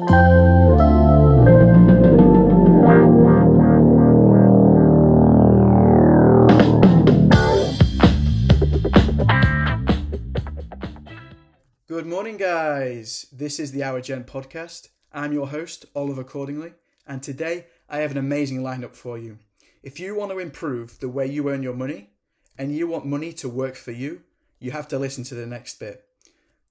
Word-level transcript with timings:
Good 0.00 0.08
morning, 12.06 12.38
guys. 12.38 13.26
This 13.30 13.60
is 13.60 13.72
the 13.72 13.82
Our 13.82 14.00
Gen 14.00 14.24
podcast. 14.24 14.88
I'm 15.12 15.34
your 15.34 15.48
host, 15.48 15.84
Oliver 15.94 16.24
Cordingly, 16.24 16.72
and 17.06 17.22
today 17.22 17.66
I 17.90 17.98
have 17.98 18.12
an 18.12 18.16
amazing 18.16 18.62
lineup 18.62 18.94
for 18.94 19.18
you. 19.18 19.36
If 19.82 20.00
you 20.00 20.14
want 20.14 20.30
to 20.30 20.38
improve 20.38 20.98
the 21.00 21.10
way 21.10 21.26
you 21.26 21.50
earn 21.50 21.62
your 21.62 21.74
money 21.74 22.08
and 22.56 22.74
you 22.74 22.86
want 22.86 23.04
money 23.04 23.34
to 23.34 23.50
work 23.50 23.76
for 23.76 23.92
you, 23.92 24.22
you 24.60 24.70
have 24.70 24.88
to 24.88 24.98
listen 24.98 25.24
to 25.24 25.34
the 25.34 25.46
next 25.46 25.78
bit. 25.78 26.06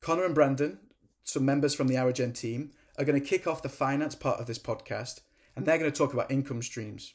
Connor 0.02 0.26
and 0.26 0.34
Brandon, 0.34 0.80
some 1.24 1.46
members 1.46 1.76
from 1.76 1.90
the 1.90 1.98
Our 1.98 2.12
Gen 2.12 2.34
team, 2.34 2.72
are 3.00 3.06
going 3.06 3.20
to 3.20 3.26
kick 3.26 3.48
off 3.48 3.64
the 3.64 3.70
finance 3.70 4.14
part 4.14 4.40
of 4.40 4.46
this 4.46 4.60
podcast 4.60 5.22
and 5.56 5.66
they're 5.66 5.78
going 5.78 5.92
to 5.92 5.98
talk 5.98 6.14
about 6.14 6.30
income 6.30 6.62
streams. 6.62 7.14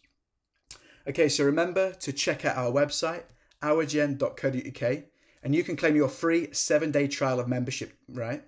Okay, 1.06 1.29
so 1.29 1.45
remember 1.45 1.92
to 1.92 2.12
check 2.12 2.45
out 2.45 2.56
our 2.56 2.73
website, 2.73 3.25
ourgen.co.uk, 3.62 5.02
and 5.42 5.55
you 5.55 5.62
can 5.62 5.77
claim 5.77 5.95
your 5.95 6.09
free 6.09 6.48
seven 6.52 6.91
day 6.91 7.06
trial 7.06 7.39
of 7.39 7.47
membership, 7.47 7.92
right? 8.09 8.42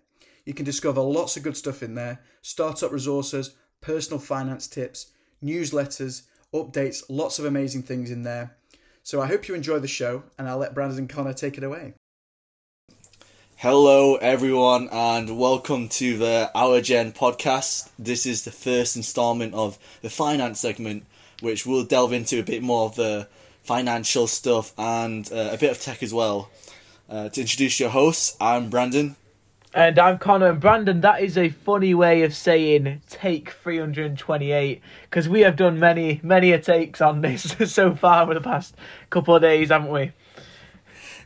You 0.46 0.54
can 0.54 0.64
discover 0.64 1.00
lots 1.02 1.36
of 1.36 1.42
good 1.42 1.56
stuff 1.56 1.82
in 1.82 1.94
there 1.94 2.20
startup 2.40 2.92
resources, 2.92 3.54
personal 3.80 4.18
finance 4.18 4.66
tips, 4.66 5.12
newsletters, 5.44 6.22
updates, 6.54 7.04
lots 7.08 7.38
of 7.38 7.44
amazing 7.44 7.82
things 7.82 8.10
in 8.10 8.22
there. 8.22 8.56
So 9.02 9.20
I 9.20 9.26
hope 9.26 9.48
you 9.48 9.54
enjoy 9.54 9.78
the 9.78 9.88
show, 9.88 10.24
and 10.38 10.48
I'll 10.48 10.58
let 10.58 10.74
Brandon 10.74 10.98
and 10.98 11.08
Connor 11.08 11.34
take 11.34 11.58
it 11.58 11.64
away. 11.64 11.94
Hello, 13.68 14.14
everyone, 14.14 14.88
and 14.92 15.40
welcome 15.40 15.88
to 15.88 16.16
the 16.16 16.48
Our 16.54 16.80
Gen 16.80 17.10
podcast. 17.10 17.90
This 17.98 18.24
is 18.24 18.44
the 18.44 18.52
first 18.52 18.94
installment 18.94 19.54
of 19.54 19.76
the 20.02 20.08
finance 20.08 20.60
segment, 20.60 21.04
which 21.40 21.66
we'll 21.66 21.82
delve 21.82 22.12
into 22.12 22.38
a 22.38 22.44
bit 22.44 22.62
more 22.62 22.84
of 22.84 22.94
the 22.94 23.26
financial 23.64 24.28
stuff 24.28 24.72
and 24.78 25.28
uh, 25.32 25.50
a 25.50 25.58
bit 25.58 25.72
of 25.72 25.80
tech 25.80 26.04
as 26.04 26.14
well. 26.14 26.48
Uh, 27.10 27.28
to 27.30 27.40
introduce 27.40 27.80
your 27.80 27.90
hosts, 27.90 28.36
I'm 28.40 28.70
Brandon. 28.70 29.16
And 29.74 29.98
I'm 29.98 30.18
Connor 30.18 30.50
and 30.50 30.60
Brandon. 30.60 31.00
That 31.00 31.20
is 31.20 31.36
a 31.36 31.48
funny 31.48 31.92
way 31.92 32.22
of 32.22 32.36
saying 32.36 33.02
take 33.10 33.50
328 33.50 34.80
because 35.10 35.28
we 35.28 35.40
have 35.40 35.56
done 35.56 35.80
many, 35.80 36.20
many 36.22 36.52
a 36.52 36.60
takes 36.60 37.00
on 37.00 37.20
this 37.20 37.56
so 37.66 37.96
far 37.96 38.22
over 38.22 38.34
the 38.34 38.40
past 38.40 38.76
couple 39.10 39.34
of 39.34 39.42
days, 39.42 39.70
haven't 39.70 39.90
we? 39.90 40.12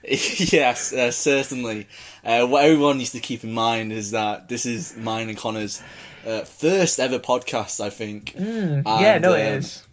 yes, 0.09 0.93
uh, 0.93 1.11
certainly. 1.11 1.87
Uh, 2.25 2.47
what 2.47 2.65
everyone 2.65 2.99
needs 2.99 3.13
to 3.13 3.21
keep 3.21 3.45
in 3.45 3.53
mind 3.53 3.93
is 3.93 4.13
that 4.13 4.49
this 4.49 4.65
is 4.65 4.97
mine 4.97 5.29
and 5.29 5.37
Connor's 5.37 5.83
uh, 6.27 6.41
first 6.43 6.99
ever 6.99 7.19
podcast, 7.19 7.81
I 7.81 7.91
think. 7.91 8.35
Mm, 8.35 8.85
yeah, 9.01 9.19
no, 9.19 9.35
it 9.35 9.47
um, 9.47 9.59
is. 9.59 9.87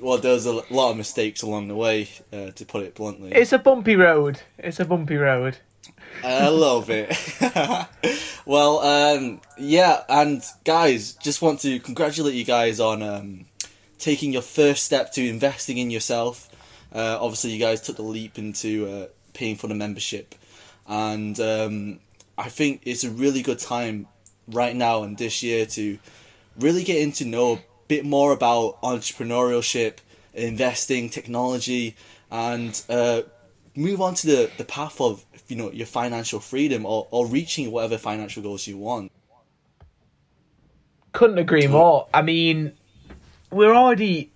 Well, 0.00 0.18
there's 0.18 0.46
a 0.46 0.52
lot 0.70 0.90
of 0.90 0.96
mistakes 0.96 1.42
along 1.42 1.68
the 1.68 1.76
way, 1.76 2.08
uh, 2.32 2.50
to 2.50 2.64
put 2.64 2.82
it 2.82 2.96
bluntly. 2.96 3.32
It's 3.32 3.52
a 3.52 3.58
bumpy 3.58 3.94
road. 3.94 4.40
It's 4.58 4.80
a 4.80 4.84
bumpy 4.84 5.16
road. 5.16 5.58
a 6.24 6.50
little 6.50 6.82
bit. 6.82 7.16
well, 8.44 8.80
um, 8.80 9.40
yeah, 9.58 10.02
and 10.08 10.42
guys, 10.64 11.14
just 11.14 11.40
want 11.40 11.60
to 11.60 11.78
congratulate 11.78 12.34
you 12.34 12.44
guys 12.44 12.80
on 12.80 13.00
um, 13.02 13.44
taking 13.98 14.32
your 14.32 14.42
first 14.42 14.82
step 14.82 15.12
to 15.12 15.26
investing 15.26 15.78
in 15.78 15.90
yourself. 15.90 16.48
Uh, 16.92 17.18
obviously, 17.20 17.52
you 17.52 17.60
guys 17.60 17.80
took 17.80 17.96
the 17.96 18.02
leap 18.02 18.38
into 18.38 18.88
uh, 18.88 19.06
paying 19.32 19.56
for 19.56 19.66
the 19.66 19.74
membership, 19.74 20.34
and 20.86 21.38
um, 21.40 22.00
I 22.36 22.48
think 22.48 22.82
it's 22.84 23.04
a 23.04 23.10
really 23.10 23.42
good 23.42 23.58
time 23.58 24.06
right 24.48 24.74
now 24.74 25.02
and 25.02 25.16
this 25.16 25.42
year 25.42 25.66
to 25.66 25.98
really 26.58 26.84
get 26.84 27.00
into 27.00 27.24
know 27.24 27.54
a 27.54 27.60
bit 27.88 28.04
more 28.04 28.32
about 28.32 28.80
entrepreneurship, 28.82 29.98
investing, 30.34 31.08
technology, 31.08 31.96
and 32.30 32.82
uh, 32.88 33.22
move 33.76 34.00
on 34.00 34.14
to 34.14 34.26
the, 34.26 34.50
the 34.58 34.64
path 34.64 35.00
of 35.00 35.24
you 35.48 35.56
know 35.56 35.70
your 35.70 35.86
financial 35.86 36.40
freedom 36.40 36.86
or, 36.86 37.06
or 37.10 37.26
reaching 37.26 37.70
whatever 37.70 37.98
financial 37.98 38.42
goals 38.42 38.66
you 38.66 38.76
want. 38.76 39.12
Couldn't 41.12 41.38
agree 41.38 41.66
more. 41.66 42.08
I 42.14 42.22
mean, 42.22 42.72
we're 43.50 43.74
already 43.74 44.32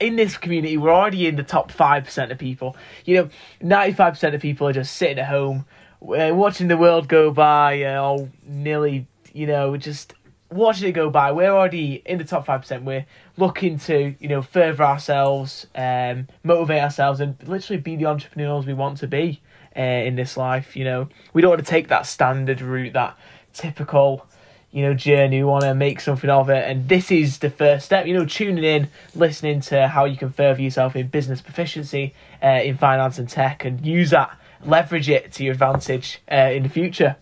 in 0.00 0.16
this 0.16 0.36
community. 0.36 0.76
We're 0.76 0.92
already 0.92 1.26
in 1.26 1.36
the 1.36 1.42
top 1.42 1.70
five 1.70 2.04
percent 2.04 2.32
of 2.32 2.38
people. 2.38 2.76
You 3.04 3.16
know, 3.16 3.28
ninety 3.60 3.94
five 3.94 4.14
percent 4.14 4.34
of 4.34 4.40
people 4.40 4.66
are 4.66 4.72
just 4.72 4.96
sitting 4.96 5.18
at 5.18 5.26
home, 5.26 5.66
uh, 6.02 6.30
watching 6.34 6.68
the 6.68 6.76
world 6.76 7.08
go 7.08 7.30
by, 7.30 7.82
uh, 7.82 8.02
or 8.02 8.30
nearly, 8.46 9.06
you 9.32 9.46
know, 9.46 9.76
just 9.76 10.14
watching 10.50 10.88
it 10.88 10.92
go 10.92 11.10
by. 11.10 11.32
We're 11.32 11.50
already 11.50 12.02
in 12.06 12.18
the 12.18 12.24
top 12.24 12.46
five 12.46 12.60
percent. 12.62 12.84
We're 12.84 13.06
looking 13.36 13.78
to, 13.80 14.14
you 14.18 14.28
know, 14.28 14.42
further 14.42 14.82
ourselves, 14.82 15.66
um, 15.74 16.28
motivate 16.42 16.82
ourselves, 16.82 17.20
and 17.20 17.36
literally 17.46 17.80
be 17.80 17.96
the 17.96 18.06
entrepreneurs 18.06 18.66
we 18.66 18.74
want 18.74 18.98
to 18.98 19.06
be 19.06 19.40
uh, 19.76 19.80
in 19.80 20.16
this 20.16 20.36
life. 20.36 20.76
You 20.76 20.84
know, 20.84 21.08
we 21.32 21.42
don't 21.42 21.50
want 21.50 21.64
to 21.64 21.70
take 21.70 21.88
that 21.88 22.06
standard 22.06 22.60
route, 22.60 22.94
that 22.94 23.16
typical, 23.52 24.26
you 24.70 24.82
know, 24.82 24.94
journey. 24.94 25.38
We 25.38 25.44
want 25.44 25.64
to 25.64 25.74
make 25.74 26.00
something 26.00 26.30
of 26.30 26.50
it, 26.50 26.68
and 26.68 26.88
this 26.88 27.10
is 27.10 27.38
the 27.38 27.50
first 27.50 27.86
step. 27.86 28.06
You 28.06 28.14
know, 28.14 28.24
tuning 28.24 28.64
in, 28.64 28.88
listening 29.14 29.60
to 29.62 29.88
how 29.88 30.04
you 30.04 30.16
can 30.16 30.30
further 30.30 30.60
yourself 30.60 30.96
in 30.96 31.08
business 31.08 31.40
proficiency, 31.40 32.14
uh, 32.42 32.60
in 32.62 32.76
finance 32.76 33.18
and 33.18 33.28
tech, 33.28 33.64
and 33.64 33.84
use 33.84 34.10
that, 34.10 34.36
leverage 34.64 35.08
it 35.08 35.32
to 35.32 35.44
your 35.44 35.52
advantage 35.52 36.20
uh, 36.30 36.50
in 36.52 36.62
the 36.62 36.68
future. 36.68 37.16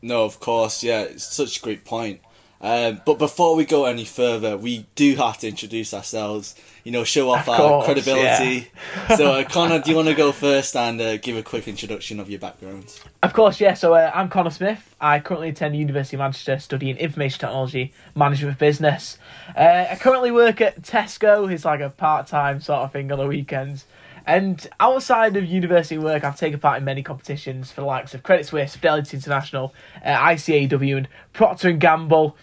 No, 0.00 0.24
of 0.24 0.38
course, 0.38 0.82
yeah, 0.82 1.02
it's 1.02 1.34
such 1.34 1.58
a 1.58 1.60
great 1.60 1.84
point. 1.84 2.20
Um, 2.60 3.00
but 3.06 3.18
before 3.18 3.54
we 3.54 3.64
go 3.64 3.84
any 3.84 4.04
further, 4.04 4.56
we 4.56 4.86
do 4.96 5.14
have 5.14 5.38
to 5.38 5.48
introduce 5.48 5.94
ourselves. 5.94 6.56
You 6.82 6.92
know, 6.92 7.04
show 7.04 7.30
off 7.30 7.42
Of 7.42 7.48
our 7.50 7.56
course, 7.58 7.84
credibility. 7.84 8.70
so, 9.16 9.32
uh, 9.32 9.44
Connor, 9.48 9.80
do 9.80 9.90
you 9.90 9.96
want 9.96 10.08
to 10.08 10.14
go 10.14 10.32
first 10.32 10.74
and 10.74 11.00
uh, 11.00 11.16
give 11.18 11.36
a 11.36 11.42
quick 11.42 11.68
introduction 11.68 12.18
of 12.18 12.30
your 12.30 12.40
background? 12.40 12.98
Of 13.22 13.32
course, 13.34 13.60
yeah. 13.60 13.74
So 13.74 13.94
uh, 13.94 14.10
I'm 14.14 14.28
Connor 14.28 14.50
Smith. 14.50 14.94
I 15.00 15.20
currently 15.20 15.50
attend 15.50 15.74
the 15.74 15.78
University 15.78 16.16
of 16.16 16.20
Manchester 16.20 16.58
studying 16.58 16.96
information 16.96 17.38
technology, 17.40 17.92
management 18.16 18.54
of 18.54 18.58
business. 18.58 19.18
Uh, 19.56 19.86
I 19.90 19.96
currently 20.00 20.30
work 20.30 20.60
at 20.60 20.80
Tesco. 20.82 21.52
It's 21.52 21.64
like 21.64 21.80
a 21.80 21.90
part-time 21.90 22.60
sort 22.60 22.80
of 22.80 22.92
thing 22.92 23.12
on 23.12 23.18
the 23.18 23.26
weekends. 23.26 23.84
And 24.28 24.68
outside 24.78 25.36
of 25.38 25.46
university 25.46 25.96
work, 25.96 26.22
I've 26.22 26.36
taken 26.36 26.60
part 26.60 26.76
in 26.76 26.84
many 26.84 27.02
competitions 27.02 27.72
for 27.72 27.80
the 27.80 27.86
likes 27.86 28.12
of 28.12 28.22
Credit 28.22 28.44
Suisse, 28.44 28.76
Fidelity 28.76 29.16
International, 29.16 29.74
uh, 30.04 30.14
ICAW, 30.16 30.98
and 30.98 31.08
Procter 31.32 31.70
and 31.70 31.80
Gamble. 31.80 32.36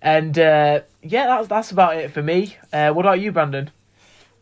And 0.00 0.38
uh, 0.38 0.82
yeah, 1.02 1.26
that's 1.26 1.48
that's 1.48 1.72
about 1.72 1.96
it 1.96 2.12
for 2.12 2.22
me. 2.22 2.56
Uh, 2.72 2.92
what 2.92 3.04
about 3.04 3.20
you, 3.20 3.32
Brandon? 3.32 3.72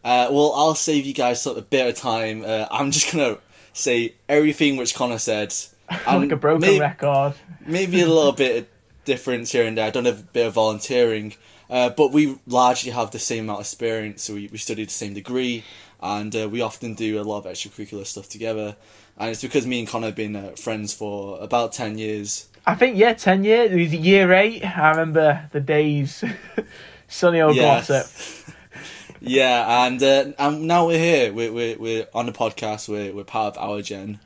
Uh, 0.05 0.29
well, 0.31 0.53
I'll 0.55 0.75
save 0.75 1.07
you 1.07 1.15
guys 1.15 1.41
sort 1.41 1.57
of 1.57 1.65
a 1.65 1.67
bit 1.67 1.89
of 1.89 1.95
time. 1.95 2.45
Uh, 2.45 2.67
I'm 2.71 2.91
just 2.91 3.11
gonna 3.11 3.39
say 3.73 4.15
everything 4.29 4.77
which 4.77 4.95
Connor 4.95 5.19
said. 5.19 5.55
like 6.07 6.31
a 6.31 6.37
broken 6.37 6.61
may- 6.61 6.79
record. 6.79 7.33
maybe 7.65 8.03
a 8.03 8.07
little 8.07 8.33
bit 8.33 8.59
of 8.59 8.69
difference 9.07 9.51
here 9.51 9.65
and 9.65 9.79
there. 9.79 9.87
I've 9.87 9.95
done 9.95 10.07
a 10.07 10.13
bit 10.13 10.47
of 10.47 10.53
volunteering, 10.53 11.35
uh, 11.71 11.89
but 11.89 12.13
we 12.13 12.39
largely 12.47 12.91
have 12.91 13.13
the 13.13 13.19
same 13.19 13.45
amount 13.45 13.61
of 13.61 13.65
experience. 13.65 14.25
So 14.25 14.35
we, 14.35 14.49
we 14.49 14.59
studied 14.59 14.89
the 14.89 14.93
same 14.93 15.15
degree, 15.15 15.65
and 16.03 16.35
uh, 16.35 16.49
we 16.49 16.61
often 16.61 16.95
do 16.95 17.21
a 17.21 17.23
lot 17.23 17.39
of 17.39 17.45
extracurricular 17.47 18.05
stuff 18.05 18.29
together. 18.29 18.77
And 19.19 19.31
it's 19.31 19.43
because 19.43 19.67
me 19.67 19.79
and 19.81 19.89
Connor 19.89 20.07
have 20.09 20.17
been 20.17 20.35
uh, 20.37 20.51
friends 20.57 20.93
for 20.93 21.39
about 21.41 21.73
10 21.73 21.99
years. 21.99 22.49
I 22.67 22.75
think 22.75 22.97
yeah, 22.97 23.13
ten 23.15 23.43
years. 23.45 23.73
It 23.73 23.77
was 23.77 23.93
year 23.95 24.33
eight. 24.33 24.65
I 24.65 24.91
remember 24.91 25.49
the 25.53 25.61
days. 25.61 26.23
Sunny 27.09 27.41
old 27.41 27.57
Yes. 27.57 27.89
gossip. 27.89 28.55
Yeah, 29.25 29.85
and 29.87 30.03
uh, 30.03 30.33
and 30.37 30.63
now 30.63 30.89
we're 30.89 30.99
here. 30.99 31.33
We're, 31.33 31.53
we're, 31.53 31.79
we're 31.79 32.07
on 32.13 32.27
the 32.27 32.33
podcast. 32.33 32.89
We're, 32.89 33.13
we're 33.15 33.23
part 33.23 33.57
of 33.57 33.63
our 33.63 33.81
gen. 33.81 34.19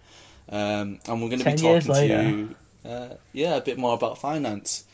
Um, 0.49 1.01
and 1.07 1.21
we're 1.21 1.29
going 1.29 1.41
to 1.41 1.45
be 1.45 1.57
talking 1.57 1.93
to 1.93 2.07
you, 2.07 2.55
uh, 2.91 3.09
yeah, 3.35 3.57
a 3.57 3.61
bit 3.61 3.77
more 3.79 3.93
about 3.95 4.17
finance. 4.19 4.85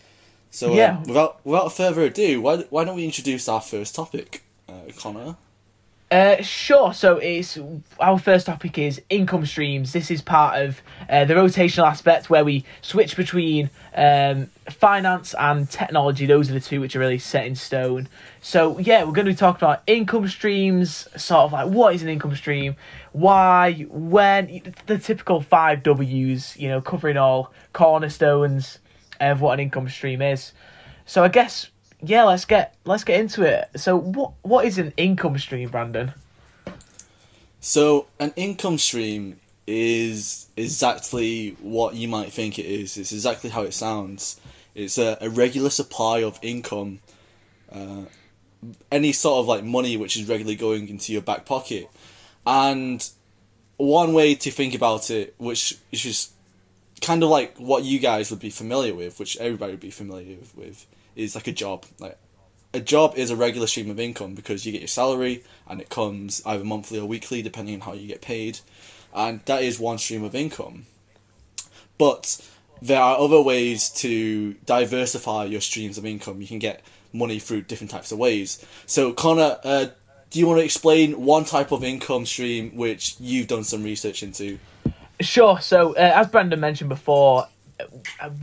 So, 0.50 0.74
Yeah. 0.74 0.96
uh, 0.96 1.00
without 1.06 1.46
without 1.46 1.72
further 1.72 2.02
ado, 2.02 2.40
why, 2.40 2.56
why 2.70 2.84
don't 2.84 2.96
we 2.96 3.04
introduce 3.04 3.48
our 3.48 3.60
first 3.60 3.94
topic, 3.94 4.42
uh, 4.68 4.72
Connor? 4.96 5.36
Uh, 6.12 6.42
sure. 6.42 6.92
So 6.92 7.16
it's 7.16 7.58
our 7.98 8.18
first 8.18 8.44
topic 8.44 8.76
is 8.76 9.00
income 9.08 9.46
streams. 9.46 9.94
This 9.94 10.10
is 10.10 10.20
part 10.20 10.60
of 10.60 10.82
uh, 11.08 11.24
the 11.24 11.32
rotational 11.32 11.88
aspect 11.88 12.28
where 12.28 12.44
we 12.44 12.66
switch 12.82 13.16
between 13.16 13.70
um, 13.94 14.50
finance 14.68 15.34
and 15.38 15.70
technology. 15.70 16.26
Those 16.26 16.50
are 16.50 16.52
the 16.52 16.60
two 16.60 16.82
which 16.82 16.94
are 16.94 16.98
really 16.98 17.18
set 17.18 17.46
in 17.46 17.54
stone. 17.54 18.08
So 18.42 18.78
yeah, 18.78 19.04
we're 19.04 19.12
going 19.12 19.24
to 19.24 19.32
be 19.32 19.36
talking 19.36 19.66
about 19.66 19.84
income 19.86 20.28
streams. 20.28 21.08
Sort 21.16 21.44
of 21.44 21.52
like 21.54 21.68
what 21.68 21.94
is 21.94 22.02
an 22.02 22.10
income 22.10 22.36
stream, 22.36 22.76
why, 23.12 23.86
when, 23.88 24.60
the 24.84 24.98
typical 24.98 25.40
five 25.40 25.82
Ws. 25.82 26.58
You 26.58 26.68
know, 26.68 26.82
covering 26.82 27.16
all 27.16 27.54
cornerstones 27.72 28.80
of 29.18 29.40
what 29.40 29.54
an 29.54 29.60
income 29.60 29.88
stream 29.88 30.20
is. 30.20 30.52
So 31.06 31.24
I 31.24 31.28
guess 31.28 31.70
yeah, 32.02 32.24
let's 32.24 32.44
get 32.44 32.74
let's 32.84 33.04
get 33.04 33.20
into 33.20 33.42
it. 33.42 33.68
So 33.76 33.96
what 33.96 34.32
what 34.42 34.64
is 34.64 34.78
an 34.78 34.92
income 34.96 35.38
stream, 35.38 35.68
Brandon? 35.68 36.12
So, 37.64 38.06
an 38.18 38.32
income 38.34 38.76
stream 38.76 39.38
is 39.68 40.48
exactly 40.56 41.56
what 41.60 41.94
you 41.94 42.08
might 42.08 42.32
think 42.32 42.58
it 42.58 42.66
is. 42.66 42.96
It's 42.96 43.12
exactly 43.12 43.50
how 43.50 43.62
it 43.62 43.72
sounds. 43.72 44.40
It's 44.74 44.98
a, 44.98 45.16
a 45.20 45.30
regular 45.30 45.70
supply 45.70 46.24
of 46.24 46.40
income, 46.42 46.98
uh, 47.70 48.06
any 48.90 49.12
sort 49.12 49.38
of 49.38 49.46
like 49.46 49.62
money 49.62 49.96
which 49.96 50.16
is 50.16 50.28
regularly 50.28 50.56
going 50.56 50.88
into 50.88 51.12
your 51.12 51.22
back 51.22 51.44
pocket, 51.44 51.88
and 52.44 53.08
one 53.76 54.12
way 54.12 54.34
to 54.34 54.50
think 54.50 54.74
about 54.74 55.08
it, 55.10 55.34
which 55.38 55.78
is 55.92 56.00
just 56.00 56.32
kind 57.00 57.22
of 57.22 57.28
like 57.28 57.56
what 57.58 57.84
you 57.84 58.00
guys 58.00 58.30
would 58.32 58.40
be 58.40 58.50
familiar 58.50 58.92
with, 58.92 59.20
which 59.20 59.36
everybody 59.36 59.72
would 59.74 59.80
be 59.80 59.90
familiar 59.90 60.38
with, 60.56 60.84
is 61.16 61.34
like 61.34 61.46
a 61.46 61.52
job. 61.52 61.84
Like 61.98 62.18
a 62.74 62.80
job 62.80 63.14
is 63.16 63.30
a 63.30 63.36
regular 63.36 63.66
stream 63.66 63.90
of 63.90 64.00
income 64.00 64.34
because 64.34 64.64
you 64.64 64.72
get 64.72 64.80
your 64.80 64.88
salary 64.88 65.44
and 65.68 65.80
it 65.80 65.88
comes 65.88 66.42
either 66.46 66.64
monthly 66.64 66.98
or 66.98 67.06
weekly 67.06 67.42
depending 67.42 67.74
on 67.76 67.80
how 67.80 67.92
you 67.92 68.06
get 68.06 68.22
paid, 68.22 68.60
and 69.14 69.40
that 69.44 69.62
is 69.62 69.78
one 69.78 69.98
stream 69.98 70.24
of 70.24 70.34
income. 70.34 70.86
But 71.98 72.40
there 72.80 73.00
are 73.00 73.18
other 73.18 73.40
ways 73.40 73.90
to 73.90 74.54
diversify 74.66 75.44
your 75.44 75.60
streams 75.60 75.98
of 75.98 76.04
income. 76.04 76.40
You 76.40 76.48
can 76.48 76.58
get 76.58 76.82
money 77.12 77.38
through 77.38 77.62
different 77.62 77.90
types 77.90 78.10
of 78.10 78.18
ways. 78.18 78.64
So, 78.86 79.12
Connor, 79.12 79.58
uh, 79.62 79.86
do 80.30 80.38
you 80.38 80.46
want 80.46 80.60
to 80.60 80.64
explain 80.64 81.24
one 81.24 81.44
type 81.44 81.72
of 81.72 81.84
income 81.84 82.26
stream 82.26 82.74
which 82.74 83.16
you've 83.20 83.46
done 83.46 83.64
some 83.64 83.82
research 83.82 84.22
into? 84.22 84.58
Sure. 85.20 85.60
So, 85.60 85.94
uh, 85.94 86.12
as 86.16 86.28
Brandon 86.28 86.58
mentioned 86.58 86.88
before, 86.88 87.46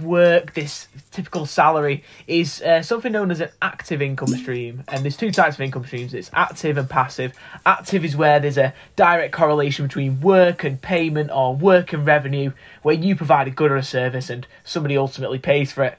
work, 0.01 0.53
this 0.53 0.88
typical 1.12 1.45
salary, 1.45 2.03
is 2.27 2.62
uh, 2.62 2.81
something 2.81 3.12
known 3.12 3.31
as 3.31 3.41
an 3.41 3.50
active 3.62 4.01
income 4.01 4.30
stream. 4.30 4.83
And 4.88 5.03
there's 5.03 5.18
two 5.18 5.31
types 5.31 5.56
of 5.56 5.62
income 5.62 5.86
streams 5.86 6.13
it's 6.13 6.30
active 6.33 6.77
and 6.77 6.89
passive. 6.89 7.33
Active 7.65 8.06
is 8.06 8.15
where 8.15 8.39
there's 8.39 8.57
a 8.57 8.74
direct 8.95 9.33
correlation 9.33 9.86
between 9.86 10.21
work 10.21 10.63
and 10.63 10.81
payment 10.81 11.31
or 11.31 11.56
work 11.56 11.94
and 11.94 12.06
revenue, 12.06 12.51
where 12.81 12.95
you 12.95 13.15
provide 13.15 13.47
a 13.47 13.51
good 13.51 13.71
or 13.71 13.77
a 13.77 13.83
service 13.83 14.30
and 14.30 14.47
somebody 14.63 14.97
ultimately 14.97 15.39
pays 15.39 15.71
for 15.71 15.83
it. 15.83 15.97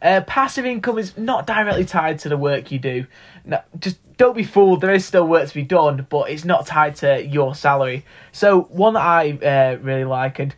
Uh, 0.00 0.20
passive 0.22 0.66
income 0.66 0.98
is 0.98 1.16
not 1.16 1.46
directly 1.46 1.84
tied 1.84 2.18
to 2.18 2.28
the 2.28 2.36
work 2.36 2.72
you 2.72 2.78
do. 2.78 3.06
No, 3.44 3.60
just 3.78 3.98
don't 4.16 4.36
be 4.36 4.42
fooled. 4.44 4.80
There 4.80 4.92
is 4.92 5.04
still 5.04 5.26
work 5.26 5.48
to 5.48 5.54
be 5.54 5.62
done, 5.62 6.06
but 6.10 6.30
it's 6.30 6.44
not 6.44 6.66
tied 6.66 6.96
to 6.96 7.24
your 7.24 7.54
salary. 7.54 8.04
So 8.32 8.62
one 8.62 8.94
that 8.94 9.02
I 9.02 9.30
uh, 9.32 9.78
really 9.78 10.04
like, 10.04 10.40
and 10.40 10.54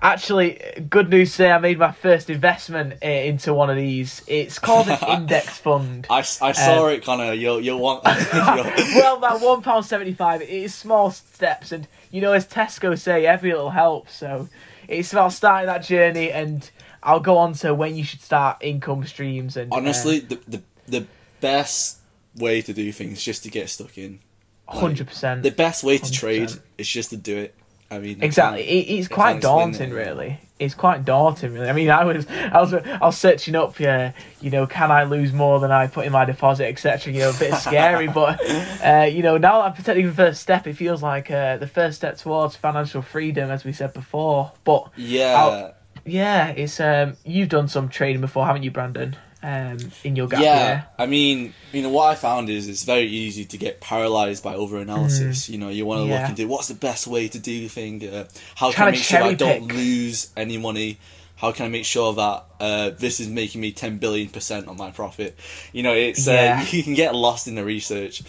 actually, 0.00 0.60
good 0.88 1.10
news 1.10 1.32
today. 1.32 1.52
I 1.52 1.58
made 1.58 1.78
my 1.78 1.92
first 1.92 2.30
investment 2.30 2.94
uh, 3.02 3.06
into 3.06 3.54
one 3.54 3.70
of 3.70 3.76
these. 3.76 4.22
It's 4.26 4.58
called 4.58 4.88
an 4.88 4.98
index 5.08 5.58
fund. 5.58 6.06
I, 6.10 6.18
I 6.18 6.52
saw 6.52 6.86
um, 6.86 6.92
it, 6.92 7.04
Connor. 7.04 7.32
You'll 7.32 7.60
you'll 7.60 7.78
want. 7.78 8.04
well, 8.04 9.20
that 9.20 9.40
one 9.40 9.62
pound 9.62 9.84
seventy 9.84 10.14
five. 10.14 10.42
It 10.42 10.50
is 10.50 10.74
small 10.74 11.10
steps, 11.10 11.72
and 11.72 11.86
you 12.10 12.20
know, 12.20 12.32
as 12.32 12.46
Tesco 12.46 12.98
say, 12.98 13.26
every 13.26 13.52
little 13.52 13.70
helps. 13.70 14.14
So 14.14 14.48
it's 14.88 15.12
about 15.12 15.32
starting 15.32 15.66
that 15.66 15.84
journey, 15.84 16.30
and 16.30 16.68
I'll 17.02 17.20
go 17.20 17.38
on 17.38 17.54
to 17.54 17.74
when 17.74 17.96
you 17.96 18.04
should 18.04 18.22
start 18.22 18.58
income 18.60 19.06
streams. 19.06 19.56
And 19.56 19.72
honestly, 19.72 20.22
uh, 20.22 20.26
the 20.28 20.40
the 20.48 20.62
the 20.88 21.06
best 21.40 21.98
way 22.36 22.62
to 22.62 22.72
do 22.72 22.92
things 22.92 23.22
just 23.22 23.42
to 23.44 23.50
get 23.50 23.68
stuck 23.70 23.96
in. 23.98 24.20
Hundred 24.68 25.06
percent. 25.06 25.42
The 25.42 25.52
best 25.52 25.84
way 25.84 25.96
to 25.98 26.04
100%. 26.04 26.12
trade 26.18 26.50
is 26.76 26.88
just 26.88 27.10
to 27.10 27.16
do 27.16 27.36
it. 27.36 27.54
I 27.90 27.98
mean, 27.98 28.22
exactly. 28.22 28.62
It, 28.62 28.98
it's 28.98 29.08
quite 29.08 29.40
daunting, 29.40 29.90
really. 29.90 30.40
It's 30.58 30.74
quite 30.74 31.04
daunting, 31.04 31.52
really. 31.52 31.68
I 31.68 31.72
mean, 31.72 31.90
I 31.90 32.04
was, 32.04 32.26
I 32.26 32.60
was, 32.60 32.74
I 32.74 32.98
was 32.98 33.18
searching 33.18 33.54
up, 33.54 33.78
yeah, 33.78 34.12
you 34.40 34.50
know, 34.50 34.66
can 34.66 34.90
I 34.90 35.04
lose 35.04 35.32
more 35.32 35.60
than 35.60 35.70
I 35.70 35.86
put 35.86 36.06
in 36.06 36.12
my 36.12 36.24
deposit, 36.24 36.66
etc. 36.66 37.12
You 37.12 37.20
know, 37.20 37.30
a 37.30 37.38
bit 37.38 37.54
scary, 37.60 38.08
but 38.08 38.40
uh, 38.84 39.08
you 39.10 39.22
know, 39.22 39.36
now 39.36 39.60
I'm 39.60 39.74
taking 39.74 40.06
the 40.06 40.12
first 40.12 40.40
step. 40.42 40.66
It 40.66 40.74
feels 40.74 41.02
like 41.02 41.30
uh, 41.30 41.58
the 41.58 41.66
first 41.66 41.98
step 41.98 42.16
towards 42.16 42.56
financial 42.56 43.02
freedom, 43.02 43.50
as 43.50 43.64
we 43.64 43.72
said 43.72 43.92
before. 43.92 44.52
But 44.64 44.90
yeah, 44.96 45.34
I'll, 45.36 45.74
yeah, 46.04 46.48
it's 46.48 46.80
um, 46.80 47.16
you've 47.24 47.50
done 47.50 47.68
some 47.68 47.88
trading 47.88 48.20
before, 48.20 48.46
haven't 48.46 48.62
you, 48.62 48.70
Brandon? 48.70 49.16
Um, 49.46 49.78
in 50.02 50.16
your 50.16 50.26
gap 50.26 50.42
yeah, 50.42 50.66
year. 50.66 50.86
I 50.98 51.06
mean, 51.06 51.54
you 51.72 51.82
know 51.82 51.90
what 51.90 52.10
I 52.10 52.16
found 52.16 52.50
is 52.50 52.68
it's 52.68 52.82
very 52.82 53.06
easy 53.06 53.44
to 53.44 53.56
get 53.56 53.80
paralyzed 53.80 54.42
by 54.42 54.56
over 54.56 54.78
analysis. 54.78 55.46
Mm. 55.46 55.50
You 55.50 55.58
know, 55.58 55.68
you 55.68 55.86
want 55.86 56.02
to 56.02 56.08
yeah. 56.08 56.20
look 56.20 56.30
into 56.30 56.48
what's 56.48 56.66
the 56.66 56.74
best 56.74 57.06
way 57.06 57.28
to 57.28 57.38
do 57.38 57.68
things. 57.68 58.02
Uh, 58.02 58.26
how 58.56 58.72
can 58.72 58.88
I 58.88 58.90
make 58.90 59.00
sure 59.00 59.22
I 59.22 59.34
don't 59.34 59.68
lose 59.68 60.32
any 60.36 60.58
money? 60.58 60.98
How 61.36 61.52
can 61.52 61.66
I 61.66 61.68
make 61.68 61.84
sure 61.84 62.12
that 62.14 62.44
uh, 62.58 62.90
this 62.90 63.20
is 63.20 63.28
making 63.28 63.60
me 63.60 63.70
ten 63.70 63.98
billion 63.98 64.30
percent 64.30 64.66
on 64.66 64.76
my 64.76 64.90
profit? 64.90 65.38
You 65.72 65.84
know, 65.84 65.92
it's 65.94 66.26
uh, 66.26 66.32
yeah. 66.32 66.60
uh, 66.60 66.66
you 66.70 66.82
can 66.82 66.94
get 66.94 67.14
lost 67.14 67.46
in 67.46 67.54
the 67.54 67.64
research. 67.64 68.24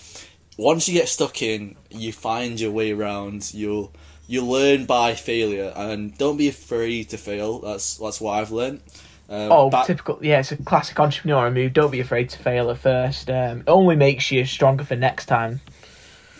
Once 0.55 0.87
you 0.87 0.93
get 0.93 1.09
stuck 1.09 1.41
in, 1.41 1.75
you 1.89 2.13
find 2.13 2.59
your 2.59 2.71
way 2.71 2.91
around. 2.91 3.55
You'll 3.55 3.91
you 4.27 4.45
learn 4.45 4.85
by 4.85 5.15
failure, 5.15 5.73
and 5.75 6.15
don't 6.15 6.37
be 6.37 6.47
afraid 6.47 7.09
to 7.09 7.17
fail. 7.17 7.59
That's 7.59 7.97
that's 7.97 8.21
what 8.21 8.33
I've 8.33 8.51
learned. 8.51 8.81
Um, 9.29 9.51
oh, 9.51 9.83
typical. 9.85 10.19
Yeah, 10.21 10.39
it's 10.39 10.51
a 10.51 10.57
classic 10.57 10.99
entrepreneur 10.99 11.51
move. 11.51 11.73
Don't 11.73 11.91
be 11.91 11.99
afraid 11.99 12.29
to 12.29 12.39
fail 12.39 12.69
at 12.69 12.77
first. 12.77 13.29
Um, 13.29 13.61
it 13.61 13.69
only 13.69 13.95
makes 13.95 14.31
you 14.31 14.45
stronger 14.45 14.83
for 14.83 14.95
next 14.95 15.25
time. 15.25 15.59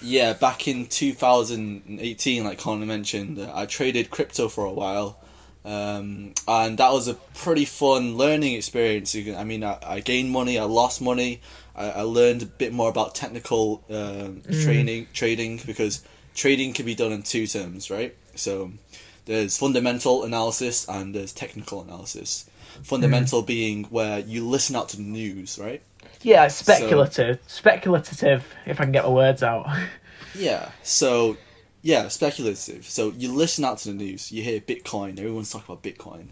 Yeah, 0.01 0.33
back 0.33 0.67
in 0.67 0.85
2018, 0.85 2.43
like 2.43 2.59
Connor 2.59 2.85
mentioned, 2.85 3.39
I 3.41 3.65
traded 3.65 4.09
crypto 4.09 4.47
for 4.47 4.65
a 4.65 4.71
while. 4.71 5.19
Um, 5.65 6.33
and 6.47 6.77
that 6.77 6.93
was 6.93 7.09
a 7.09 7.15
pretty 7.15 7.65
fun 7.65 8.15
learning 8.15 8.53
experience. 8.53 9.15
I 9.15 9.43
mean, 9.43 9.65
I, 9.65 9.77
I 9.85 9.99
gained 9.99 10.31
money, 10.31 10.57
I 10.57 10.63
lost 10.63 11.01
money, 11.01 11.41
I, 11.75 11.89
I 11.89 12.01
learned 12.03 12.41
a 12.41 12.45
bit 12.45 12.71
more 12.71 12.89
about 12.89 13.15
technical 13.15 13.83
um, 13.89 14.43
mm. 14.43 14.63
training, 14.63 15.07
trading 15.11 15.59
because 15.65 16.05
trading 16.35 16.71
can 16.71 16.85
be 16.85 16.95
done 16.95 17.11
in 17.11 17.23
two 17.23 17.47
terms, 17.47 17.91
right? 17.91 18.15
So 18.35 18.71
there's 19.25 19.57
fundamental 19.57 20.23
analysis 20.23 20.87
and 20.87 21.13
there's 21.13 21.33
technical 21.33 21.81
analysis 21.81 22.49
fundamental 22.83 23.43
mm. 23.43 23.47
being 23.47 23.83
where 23.85 24.19
you 24.19 24.47
listen 24.47 24.75
out 24.75 24.89
to 24.89 24.97
the 24.97 25.03
news, 25.03 25.59
right? 25.59 25.81
Yeah, 26.21 26.47
speculative, 26.47 27.39
so, 27.47 27.47
speculative. 27.47 28.45
If 28.65 28.79
I 28.79 28.83
can 28.83 28.91
get 28.91 29.03
my 29.03 29.09
words 29.09 29.43
out. 29.43 29.67
yeah. 30.35 30.71
So, 30.83 31.37
yeah, 31.81 32.07
speculative. 32.07 32.85
So 32.85 33.11
you 33.11 33.31
listen 33.33 33.63
out 33.63 33.77
to 33.79 33.89
the 33.89 33.93
news. 33.93 34.31
You 34.31 34.43
hear 34.43 34.59
Bitcoin. 34.59 35.19
Everyone's 35.19 35.51
talking 35.51 35.73
about 35.73 35.83
Bitcoin. 35.83 36.27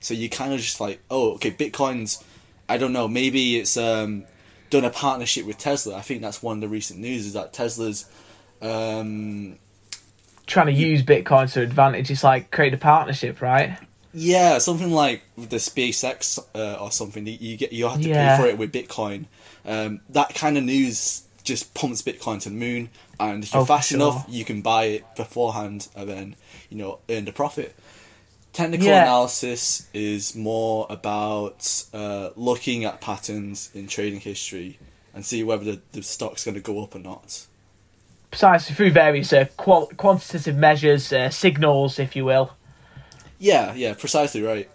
So 0.00 0.14
you 0.14 0.28
kind 0.28 0.52
of 0.52 0.60
just 0.60 0.80
like, 0.80 1.00
oh, 1.10 1.32
okay, 1.34 1.50
Bitcoin's. 1.50 2.22
I 2.68 2.78
don't 2.78 2.92
know. 2.92 3.08
Maybe 3.08 3.58
it's 3.58 3.76
um, 3.76 4.24
done 4.70 4.84
a 4.84 4.90
partnership 4.90 5.46
with 5.46 5.58
Tesla. 5.58 5.96
I 5.96 6.02
think 6.02 6.22
that's 6.22 6.42
one 6.42 6.58
of 6.58 6.60
the 6.60 6.68
recent 6.68 7.00
news 7.00 7.26
is 7.26 7.32
that 7.32 7.52
Tesla's. 7.52 8.08
Um, 8.62 9.58
trying 10.46 10.66
to 10.66 10.72
use 10.72 11.02
Bitcoin 11.02 11.50
to 11.52 11.62
advantage. 11.62 12.10
It's 12.10 12.24
like 12.24 12.50
create 12.50 12.74
a 12.74 12.78
partnership, 12.78 13.40
right? 13.40 13.78
Yeah, 14.12 14.58
something 14.58 14.90
like 14.90 15.22
the 15.36 15.56
SpaceX 15.56 16.38
uh, 16.54 16.82
or 16.82 16.90
something. 16.90 17.26
You 17.26 17.56
get 17.56 17.72
you 17.72 17.88
have 17.88 18.00
to 18.00 18.08
yeah. 18.08 18.36
pay 18.36 18.42
for 18.42 18.48
it 18.48 18.58
with 18.58 18.72
Bitcoin. 18.72 19.26
Um, 19.64 20.00
that 20.10 20.34
kind 20.34 20.58
of 20.58 20.64
news 20.64 21.22
just 21.44 21.74
pumps 21.74 22.02
Bitcoin 22.02 22.40
to 22.42 22.48
the 22.48 22.54
moon, 22.54 22.90
and 23.18 23.44
if 23.44 23.52
you're 23.52 23.62
oh, 23.62 23.66
fast 23.66 23.90
sure. 23.90 23.96
enough, 23.96 24.26
you 24.28 24.44
can 24.44 24.62
buy 24.62 24.84
it 24.84 25.16
beforehand 25.16 25.88
and 25.94 26.08
then 26.08 26.36
you 26.68 26.76
know 26.76 26.98
earn 27.08 27.24
the 27.24 27.32
profit. 27.32 27.74
Technical 28.52 28.88
yeah. 28.88 29.02
analysis 29.02 29.88
is 29.94 30.34
more 30.34 30.86
about 30.90 31.84
uh, 31.94 32.30
looking 32.34 32.84
at 32.84 33.00
patterns 33.00 33.70
in 33.74 33.86
trading 33.86 34.18
history 34.18 34.78
and 35.14 35.24
see 35.24 35.44
whether 35.44 35.64
the, 35.64 35.80
the 35.92 36.02
stock's 36.02 36.44
going 36.44 36.56
to 36.56 36.60
go 36.60 36.82
up 36.82 36.96
or 36.96 36.98
not. 36.98 37.46
Precisely 38.30 38.74
through 38.74 38.90
various 38.90 39.32
uh, 39.32 39.46
qual- 39.56 39.90
quantitative 39.96 40.56
measures, 40.56 41.12
uh, 41.12 41.30
signals, 41.30 42.00
if 42.00 42.16
you 42.16 42.24
will. 42.24 42.52
Yeah, 43.40 43.74
yeah, 43.74 43.94
precisely 43.94 44.42
right. 44.42 44.68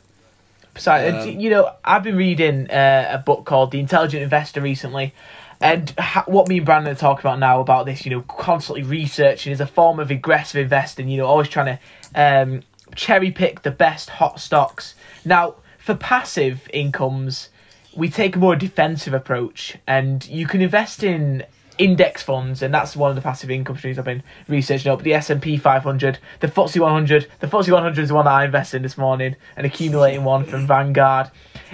Precisely. 0.74 1.34
Um, 1.36 1.40
you 1.40 1.50
know, 1.52 1.72
I've 1.86 2.04
been 2.04 2.18
reading 2.18 2.70
uh, 2.70 3.12
a 3.14 3.18
book 3.20 3.46
called 3.46 3.72
The 3.72 3.80
Intelligent 3.80 4.22
Investor 4.24 4.60
recently, 4.60 5.14
and 5.62 5.92
ha- 5.98 6.26
what 6.28 6.50
me 6.50 6.58
and 6.58 6.66
Brandon 6.66 6.92
are 6.92 6.98
talking 6.98 7.22
about 7.22 7.40
now 7.40 7.62
about 7.62 7.86
this, 7.86 8.06
you 8.06 8.12
know, 8.12 8.22
constantly 8.24 8.84
researching 8.84 9.54
is 9.54 9.62
a 9.62 9.68
form 9.68 10.00
of 10.00 10.12
aggressive 10.12 10.62
investing. 10.62 11.08
You 11.08 11.20
know, 11.20 11.28
always 11.28 11.48
trying 11.48 11.78
to 11.78 11.80
um, 12.16 12.64
cherry 12.96 13.32
pick 13.32 13.62
the 13.62 13.72
best 13.72 14.10
hot 14.10 14.40
stocks. 14.40 14.96
Now, 15.24 15.56
for 15.78 15.96
passive 15.96 16.68
incomes, 16.74 17.50
we 17.96 18.10
take 18.10 18.36
a 18.36 18.40
more 18.40 18.56
defensive 18.56 19.14
approach, 19.14 19.78
and 19.88 20.28
you 20.28 20.48
can 20.48 20.62
invest 20.62 21.04
in 21.04 21.46
index 21.78 22.24
funds, 22.24 22.62
and 22.62 22.74
that's 22.74 22.96
one 22.96 23.10
of 23.10 23.16
the 23.16 23.22
passive 23.22 23.52
income 23.52 23.78
streams 23.78 23.98
I've 23.98 24.06
been 24.06 24.24
researching 24.48 24.92
up. 24.92 25.02
The 25.02 25.14
S 25.14 25.30
and 25.30 25.42
P 25.42 25.58
500, 25.58 26.20
the 26.40 26.48
FTSE 26.48 26.80
100. 26.80 27.28
The 27.40 27.48
FTSE 27.48 27.72
100 27.72 28.02
is 28.02 28.10
the 28.10 28.16
one 28.16 28.26
that 28.26 28.32
I 28.32 28.46
invested 28.46 28.78
in 28.78 28.84
this 28.84 28.98
morning, 28.98 29.36
and 29.56 29.66
accumulating 29.66 30.24
one 30.24 30.46
from 30.46 30.68
Vanguard. 30.68 31.30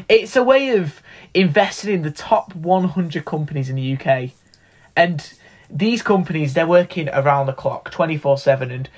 It's 0.10 0.36
a 0.36 0.44
way 0.44 0.78
of 0.78 1.02
investing 1.34 1.94
in 1.94 2.02
the 2.02 2.12
top 2.12 2.56
100 2.56 3.26
companies 3.26 3.70
in 3.70 3.76
the 3.76 3.94
UK, 3.98 4.32
and 4.96 5.34
these 5.70 6.02
companies 6.02 6.54
they're 6.54 6.68
working 6.68 7.10
around 7.10 7.46
the 7.46 7.54
clock, 7.54 7.92
24 7.92 8.38
seven. 8.38 8.72
And 8.72 8.90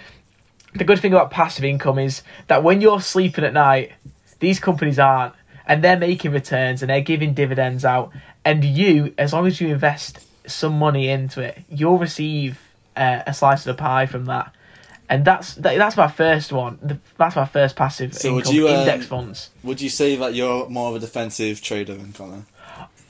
the 0.75 0.83
good 0.83 0.99
thing 0.99 1.13
about 1.13 1.31
passive 1.31 1.63
income 1.63 1.99
is 1.99 2.23
that 2.47 2.63
when 2.63 2.81
you're 2.81 3.01
sleeping 3.01 3.43
at 3.43 3.53
night, 3.53 3.91
these 4.39 4.59
companies 4.59 4.99
aren't, 4.99 5.35
and 5.65 5.83
they're 5.83 5.97
making 5.97 6.31
returns 6.31 6.81
and 6.81 6.89
they're 6.89 7.01
giving 7.01 7.33
dividends 7.33 7.85
out. 7.85 8.11
And 8.43 8.63
you, 8.63 9.13
as 9.17 9.31
long 9.33 9.47
as 9.47 9.61
you 9.61 9.69
invest 9.69 10.19
some 10.47 10.77
money 10.79 11.09
into 11.09 11.41
it, 11.41 11.63
you'll 11.69 11.97
receive 11.97 12.59
uh, 12.95 13.21
a 13.25 13.33
slice 13.33 13.65
of 13.65 13.75
the 13.75 13.81
pie 13.81 14.05
from 14.05 14.25
that. 14.25 14.53
and 15.09 15.25
that's 15.25 15.55
that, 15.55 15.77
that's 15.77 15.97
my 15.97 16.07
first 16.07 16.51
one. 16.51 16.77
The- 16.81 16.97
That's 17.17 17.35
my 17.35 17.45
first 17.45 17.75
passive 17.75 18.13
So 18.13 18.33
would 18.35 18.45
income 18.47 18.55
you, 18.55 18.67
um, 18.69 19.01
funds. 19.01 19.49
Would 19.63 19.81
you 19.81 19.89
say 19.89 20.15
that 20.15 20.33
you're 20.33 20.67
more 20.69 20.89
of 20.89 20.95
a 20.95 20.99
defensive 20.99 21.61
trader 21.61 21.95
than 21.95 22.13
Connor? 22.13 22.43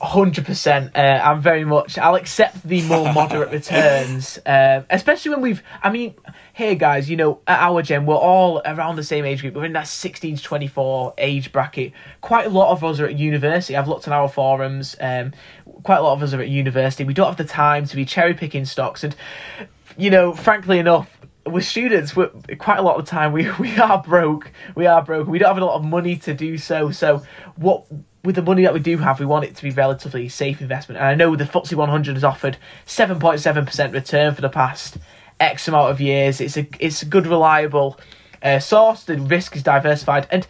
Hundred 0.00 0.44
percent. 0.44 0.94
Uh, 0.96 1.20
I'm 1.22 1.40
very 1.40 1.64
much. 1.64 1.98
I'll 1.98 2.16
accept 2.16 2.62
the 2.62 2.82
more 2.82 3.12
moderate 3.12 3.50
returns, 3.52 4.38
um, 4.44 4.84
especially 4.90 5.30
when 5.30 5.40
we've. 5.40 5.62
I 5.82 5.90
mean, 5.90 6.14
here, 6.52 6.74
guys. 6.74 7.08
You 7.08 7.16
know, 7.16 7.40
at 7.46 7.60
our 7.60 7.80
gen, 7.80 8.04
we're 8.04 8.16
all 8.16 8.60
around 8.66 8.96
the 8.96 9.04
same 9.04 9.24
age 9.24 9.40
group. 9.40 9.54
We're 9.54 9.64
in 9.64 9.72
that 9.74 9.86
16 9.86 10.36
to 10.36 10.42
24 10.42 11.14
age 11.16 11.52
bracket. 11.52 11.92
Quite 12.20 12.46
a 12.46 12.50
lot 12.50 12.72
of 12.72 12.84
us 12.84 13.00
are 13.00 13.06
at 13.06 13.16
university. 13.16 13.76
I've 13.76 13.88
looked 13.88 14.06
on 14.06 14.12
our 14.12 14.28
forums. 14.28 14.96
Um, 15.00 15.32
quite 15.84 15.98
a 15.98 16.02
lot 16.02 16.14
of 16.14 16.22
us 16.22 16.34
are 16.34 16.40
at 16.40 16.48
university. 16.48 17.04
We 17.04 17.14
don't 17.14 17.28
have 17.28 17.36
the 17.36 17.44
time 17.44 17.86
to 17.86 17.96
be 17.96 18.04
cherry 18.04 18.34
picking 18.34 18.64
stocks, 18.64 19.04
and 19.04 19.16
you 19.96 20.10
know, 20.10 20.34
frankly 20.34 20.78
enough, 20.78 21.18
with 21.46 21.64
students, 21.64 22.16
we're, 22.16 22.30
quite 22.58 22.78
a 22.78 22.82
lot 22.82 22.98
of 22.98 23.04
the 23.04 23.10
time 23.10 23.32
we 23.32 23.50
we 23.58 23.76
are 23.78 24.02
broke. 24.02 24.50
We 24.74 24.86
are 24.86 25.02
broke. 25.02 25.28
We 25.28 25.38
don't 25.38 25.48
have 25.48 25.62
a 25.62 25.64
lot 25.64 25.76
of 25.76 25.84
money 25.84 26.16
to 26.16 26.34
do 26.34 26.58
so. 26.58 26.90
So 26.90 27.22
what? 27.56 27.86
With 28.24 28.36
the 28.36 28.42
money 28.42 28.62
that 28.62 28.72
we 28.72 28.80
do 28.80 28.96
have, 28.98 29.20
we 29.20 29.26
want 29.26 29.44
it 29.44 29.54
to 29.56 29.62
be 29.62 29.70
relatively 29.70 30.30
safe 30.30 30.62
investment. 30.62 30.98
And 30.98 31.06
I 31.06 31.14
know 31.14 31.36
the 31.36 31.44
FTSE 31.44 31.74
100 31.74 32.14
has 32.14 32.24
offered 32.24 32.56
7.7% 32.86 33.92
return 33.92 34.34
for 34.34 34.40
the 34.40 34.48
past 34.48 34.96
X 35.38 35.68
amount 35.68 35.90
of 35.90 36.00
years. 36.00 36.40
It's 36.40 36.56
a 36.56 36.66
it's 36.80 37.02
a 37.02 37.06
good, 37.06 37.26
reliable 37.26 38.00
uh, 38.42 38.60
source. 38.60 39.04
The 39.04 39.18
risk 39.18 39.56
is 39.56 39.62
diversified, 39.62 40.26
and 40.30 40.46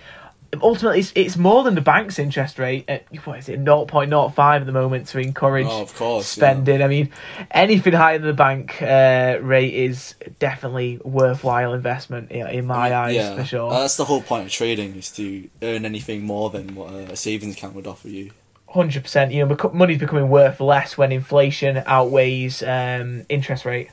ultimately, 0.63 1.01
it's, 1.01 1.13
it's 1.15 1.37
more 1.37 1.63
than 1.65 1.75
the 1.75 1.81
bank's 1.81 2.19
interest 2.19 2.59
rate. 2.59 2.85
At, 2.89 3.05
what 3.25 3.39
is 3.39 3.49
it, 3.49 3.65
0.05 3.65 4.39
at 4.39 4.67
the 4.67 4.73
moment 4.73 5.09
to 5.09 5.19
encourage 5.19 5.67
Oh, 5.69 5.83
of 5.83 5.95
course, 5.97 6.37
yeah. 6.37 6.43
spending. 6.45 6.83
I 6.83 6.89
mean, 6.89 7.11
anything 7.51 7.93
higher 7.93 8.19
than 8.19 8.27
the 8.27 8.33
bank 8.35 8.81
uh, 8.83 9.39
rate 9.41 9.75
is 9.75 10.15
definitely 10.39 11.01
worthwhile 11.05 11.73
investment 11.73 12.31
in, 12.31 12.47
in 12.49 12.67
my 12.67 12.95
eyes, 12.95 13.15
yeah. 13.17 13.37
for 13.37 13.45
sure. 13.45 13.73
Uh, 13.73 13.81
that's 13.81 13.97
the 13.97 14.05
whole 14.05 14.23
point 14.23 14.47
of 14.47 14.53
trading 14.53 14.97
is 14.97 15.11
to 15.13 15.49
earn 15.63 15.85
anything 15.85 16.23
more 16.23 16.51
than 16.51 16.75
what 16.75 16.91
a, 16.93 17.13
a 17.13 17.17
savings 17.17 17.57
account 17.57 17.75
would 17.75 17.87
offer 17.87 18.09
you. 18.09 18.31
Hundred 18.69 19.03
percent. 19.03 19.31
You 19.33 19.47
know, 19.47 19.71
money's 19.73 19.99
becoming 19.99 20.29
worth 20.29 20.61
less 20.61 20.99
when 20.99 21.13
inflation 21.13 21.83
outweighs 21.87 22.61
um, 22.63 23.25
interest 23.29 23.65
rate. 23.65 23.89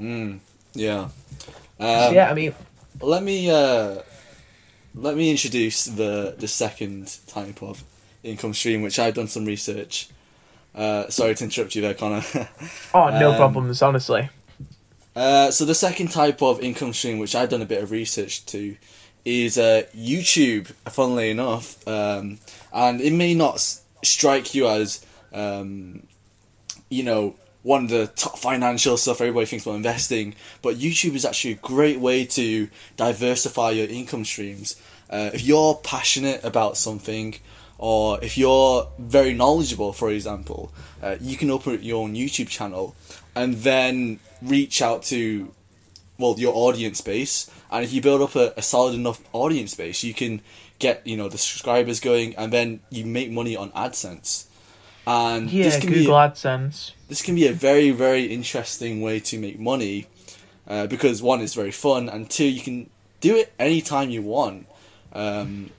Yeah. 0.00 1.08
So, 1.38 1.52
Um, 1.78 2.14
yeah, 2.14 2.30
I 2.30 2.34
mean, 2.34 2.54
Let 3.00 3.22
me 3.22 3.50
uh, 3.50 3.98
let 4.94 5.16
me 5.16 5.30
introduce 5.30 5.84
the 5.84 6.34
the 6.38 6.48
second 6.48 7.18
type 7.26 7.62
of 7.62 7.84
income 8.22 8.54
stream, 8.54 8.82
which 8.82 8.98
I've 8.98 9.14
done 9.14 9.28
some 9.28 9.44
research. 9.44 10.08
Uh, 10.74 11.08
sorry 11.08 11.34
to 11.34 11.44
interrupt 11.44 11.74
you 11.74 11.82
there, 11.82 11.94
Connor. 11.94 12.22
oh, 12.94 13.18
no 13.18 13.32
um, 13.32 13.36
problems, 13.36 13.82
honestly. 13.82 14.28
Uh, 15.16 15.50
so 15.50 15.64
the 15.64 15.74
second 15.74 16.08
type 16.08 16.40
of 16.42 16.60
income 16.60 16.92
stream, 16.92 17.18
which 17.18 17.34
I've 17.34 17.48
done 17.48 17.62
a 17.62 17.66
bit 17.66 17.82
of 17.82 17.90
research 17.90 18.46
to, 18.46 18.76
is 19.24 19.58
uh, 19.58 19.82
YouTube. 19.96 20.68
Funnily 20.88 21.30
enough, 21.30 21.86
um, 21.88 22.38
and 22.72 23.00
it 23.00 23.12
may 23.12 23.34
not 23.34 23.56
s- 23.56 23.82
strike 24.04 24.54
you 24.54 24.68
as, 24.68 25.04
um, 25.32 26.06
you 26.88 27.02
know, 27.02 27.34
one 27.62 27.84
of 27.84 27.90
the 27.90 28.06
top 28.08 28.38
financial 28.38 28.96
stuff 28.96 29.20
everybody 29.20 29.46
thinks 29.46 29.66
about 29.66 29.76
investing, 29.76 30.34
but 30.62 30.76
YouTube 30.76 31.14
is 31.14 31.24
actually 31.24 31.52
a 31.52 31.56
great 31.56 32.00
way 32.00 32.24
to 32.24 32.68
diversify 32.96 33.70
your 33.70 33.88
income 33.88 34.24
streams. 34.24 34.80
Uh, 35.10 35.30
if 35.34 35.42
you're 35.42 35.74
passionate 35.74 36.42
about 36.44 36.76
something, 36.76 37.34
or 37.78 38.22
if 38.22 38.38
you're 38.38 38.86
very 38.98 39.34
knowledgeable, 39.34 39.92
for 39.92 40.10
example, 40.10 40.72
uh, 41.02 41.16
you 41.20 41.36
can 41.36 41.50
open 41.50 41.82
your 41.82 42.02
own 42.02 42.14
YouTube 42.14 42.48
channel 42.48 42.94
and 43.34 43.54
then 43.56 44.20
reach 44.42 44.82
out 44.82 45.02
to 45.04 45.52
well 46.18 46.34
your 46.38 46.54
audience 46.54 47.00
base 47.00 47.50
and 47.70 47.84
if 47.84 47.92
you 47.92 48.00
build 48.00 48.20
up 48.20 48.36
a, 48.36 48.52
a 48.56 48.62
solid 48.62 48.94
enough 48.94 49.20
audience 49.32 49.74
base 49.74 50.02
you 50.02 50.12
can 50.12 50.40
get 50.78 51.06
you 51.06 51.16
know 51.16 51.28
the 51.28 51.38
subscribers 51.38 52.00
going 52.00 52.34
and 52.36 52.52
then 52.52 52.80
you 52.90 53.04
make 53.04 53.30
money 53.30 53.56
on 53.56 53.70
AdSense 53.72 54.46
and 55.10 55.50
Yeah, 55.50 55.64
this 55.64 55.78
can 55.80 55.90
Google 55.90 56.14
be 56.18 56.28
AdSense. 56.28 56.92
this 57.08 57.22
can 57.22 57.34
be 57.34 57.46
a 57.46 57.52
very 57.52 57.90
very 57.90 58.24
interesting 58.26 59.00
way 59.06 59.16
to 59.20 59.38
make 59.38 59.58
money 59.58 60.06
uh, 60.68 60.86
because 60.86 61.16
one 61.22 61.40
is 61.46 61.52
very 61.54 61.72
fun 61.72 62.08
and 62.08 62.30
two 62.30 62.44
you 62.56 62.62
can 62.68 62.88
do 63.20 63.36
it 63.36 63.52
anytime 63.58 64.08
you 64.10 64.22
want. 64.22 64.66
Um, 65.12 65.70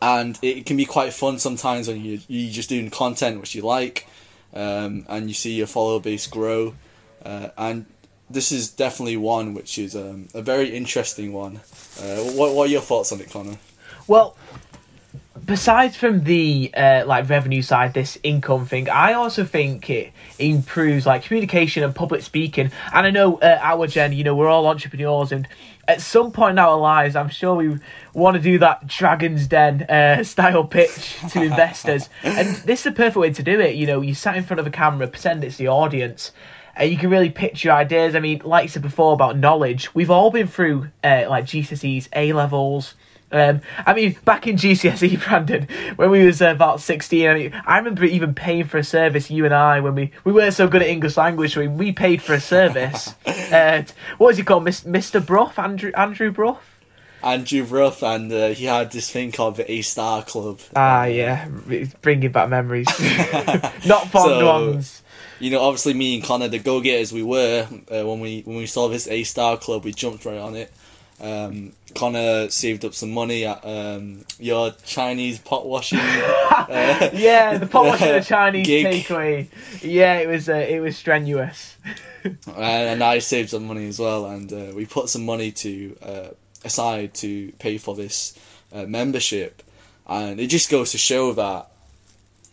and 0.00 0.38
it 0.40 0.64
can 0.66 0.76
be 0.76 0.86
quite 0.86 1.12
fun 1.12 1.38
sometimes 1.38 1.88
when 1.88 2.00
you 2.04 2.20
you're 2.28 2.52
just 2.52 2.68
doing 2.68 2.90
content 2.90 3.40
which 3.40 3.54
you 3.56 3.62
like 3.62 4.06
um, 4.54 5.04
and 5.08 5.28
you 5.28 5.34
see 5.34 5.54
your 5.54 5.66
follower 5.66 6.00
base 6.00 6.26
grow. 6.26 6.74
Uh, 7.24 7.48
and 7.58 7.86
this 8.30 8.52
is 8.52 8.70
definitely 8.70 9.16
one 9.16 9.52
which 9.54 9.78
is 9.78 9.94
um, 9.96 10.28
a 10.34 10.42
very 10.42 10.68
interesting 10.80 11.32
one. 11.32 11.56
Uh, 12.00 12.16
what, 12.38 12.54
what 12.54 12.68
are 12.68 12.72
your 12.72 12.80
thoughts 12.80 13.12
on 13.12 13.20
it 13.20 13.30
Connor? 13.30 13.58
Well, 14.06 14.36
besides 15.44 15.96
from 15.96 16.24
the 16.24 16.72
uh, 16.76 17.04
like 17.06 17.28
revenue 17.28 17.62
side, 17.62 17.94
this 17.94 18.18
income 18.22 18.66
thing, 18.66 18.88
I 18.88 19.12
also 19.12 19.44
think 19.44 19.88
it 19.90 20.12
improves 20.38 21.06
like 21.06 21.24
communication 21.24 21.82
and 21.82 21.94
public 21.94 22.22
speaking. 22.22 22.70
And 22.92 23.06
I 23.06 23.10
know 23.10 23.38
uh, 23.38 23.58
our 23.60 23.86
gen, 23.86 24.12
you 24.12 24.24
know, 24.24 24.34
we're 24.34 24.48
all 24.48 24.66
entrepreneurs, 24.66 25.32
and 25.32 25.48
at 25.88 26.00
some 26.00 26.30
point 26.30 26.52
in 26.52 26.58
our 26.58 26.76
lives, 26.76 27.16
I'm 27.16 27.28
sure 27.28 27.54
we 27.54 27.78
want 28.14 28.36
to 28.36 28.42
do 28.42 28.58
that 28.58 28.86
Dragon's 28.86 29.46
Den 29.46 29.82
uh, 29.82 30.22
style 30.24 30.64
pitch 30.64 31.16
to 31.30 31.42
investors. 31.42 32.08
and 32.22 32.48
this 32.58 32.80
is 32.80 32.86
a 32.86 32.92
perfect 32.92 33.16
way 33.16 33.32
to 33.32 33.42
do 33.42 33.60
it. 33.60 33.76
You 33.76 33.86
know, 33.86 34.00
you 34.00 34.14
sat 34.14 34.36
in 34.36 34.44
front 34.44 34.60
of 34.60 34.66
a 34.66 34.70
camera, 34.70 35.06
pretend 35.06 35.44
it's 35.44 35.56
the 35.56 35.68
audience. 35.68 36.32
Uh, 36.78 36.84
you 36.84 36.96
can 36.96 37.10
really 37.10 37.30
pitch 37.30 37.64
your 37.64 37.74
ideas. 37.74 38.14
I 38.14 38.20
mean, 38.20 38.42
like 38.44 38.64
I 38.64 38.66
said 38.66 38.82
before 38.82 39.12
about 39.12 39.36
knowledge, 39.36 39.94
we've 39.94 40.10
all 40.10 40.30
been 40.30 40.46
through 40.46 40.88
uh, 41.02 41.26
like 41.28 41.44
GCSEs, 41.44 42.08
A 42.14 42.32
levels, 42.32 42.94
um, 43.32 43.60
I 43.86 43.94
mean, 43.94 44.16
back 44.24 44.46
in 44.46 44.56
GCSE, 44.56 45.24
Brandon, 45.28 45.68
when 45.96 46.10
we 46.10 46.24
was 46.26 46.42
uh, 46.42 46.46
about 46.50 46.80
sixteen, 46.80 47.28
I 47.28 47.34
mean, 47.34 47.62
I 47.66 47.78
remember 47.78 48.04
even 48.04 48.34
paying 48.34 48.64
for 48.64 48.78
a 48.78 48.84
service. 48.84 49.30
You 49.30 49.44
and 49.44 49.54
I, 49.54 49.80
when 49.80 49.94
we 49.94 50.10
we 50.24 50.32
weren't 50.32 50.54
so 50.54 50.66
good 50.68 50.82
at 50.82 50.88
English 50.88 51.16
language, 51.16 51.54
so 51.54 51.60
we, 51.60 51.68
we 51.68 51.92
paid 51.92 52.22
for 52.22 52.34
a 52.34 52.40
service. 52.40 53.14
uh, 53.26 53.84
what 54.18 54.28
was 54.28 54.36
he 54.36 54.42
called, 54.42 54.64
Mr. 54.64 55.24
Bruff, 55.24 55.58
Andrew 55.58 55.92
Andrew 55.96 56.30
Bruff? 56.30 56.58
Andrew 57.22 57.64
Ruff 57.64 58.02
and 58.02 58.32
uh, 58.32 58.48
he 58.48 58.64
had 58.64 58.90
this 58.92 59.10
thing 59.10 59.30
called 59.30 59.56
the 59.56 59.70
A 59.70 59.82
Star 59.82 60.22
Club 60.22 60.58
Ah, 60.74 61.04
yeah, 61.04 61.48
it's 61.68 61.92
bringing 62.00 62.32
back 62.32 62.48
memories, 62.48 62.86
not 63.86 64.08
fond 64.08 64.30
So- 64.30 64.46
ones. 64.46 65.02
you 65.38 65.50
know, 65.50 65.60
obviously 65.60 65.92
me 65.94 66.14
and 66.14 66.24
Connor, 66.24 66.48
the 66.48 66.58
go 66.58 66.80
getters 66.80 67.12
we 67.12 67.22
were, 67.22 67.68
uh, 67.90 68.04
when 68.06 68.20
we 68.20 68.40
when 68.46 68.56
we 68.56 68.64
saw 68.66 68.88
this 68.88 69.06
A 69.08 69.22
Star 69.24 69.58
Club, 69.58 69.84
we 69.84 69.92
jumped 69.92 70.24
right 70.24 70.38
on 70.38 70.56
it. 70.56 70.72
Um, 71.20 71.72
Connor 71.94 72.48
saved 72.50 72.84
up 72.84 72.94
some 72.94 73.10
money 73.10 73.44
at 73.44 73.64
um, 73.64 74.24
your 74.38 74.72
Chinese 74.84 75.38
pot 75.38 75.66
washing. 75.66 75.98
uh, 76.00 77.10
Yeah, 77.12 77.58
the 77.58 77.66
pot 77.66 77.84
washing 77.86 78.12
the 78.12 78.20
Chinese 78.24 78.66
Gig. 78.66 78.86
takeaway. 78.86 79.46
Yeah, 79.82 80.18
it 80.18 80.28
was 80.28 80.48
uh, 80.48 80.54
it 80.54 80.80
was 80.80 80.96
strenuous. 80.96 81.76
and 82.56 83.02
I 83.02 83.18
saved 83.18 83.50
some 83.50 83.66
money 83.66 83.88
as 83.88 83.98
well, 83.98 84.26
and 84.26 84.52
uh, 84.52 84.72
we 84.74 84.86
put 84.86 85.08
some 85.08 85.24
money 85.24 85.50
to 85.52 85.96
uh, 86.02 86.28
aside 86.64 87.14
to 87.14 87.52
pay 87.58 87.78
for 87.78 87.94
this 87.94 88.38
uh, 88.72 88.84
membership, 88.84 89.62
and 90.06 90.38
it 90.38 90.48
just 90.48 90.70
goes 90.70 90.92
to 90.92 90.98
show 90.98 91.32
that 91.32 91.66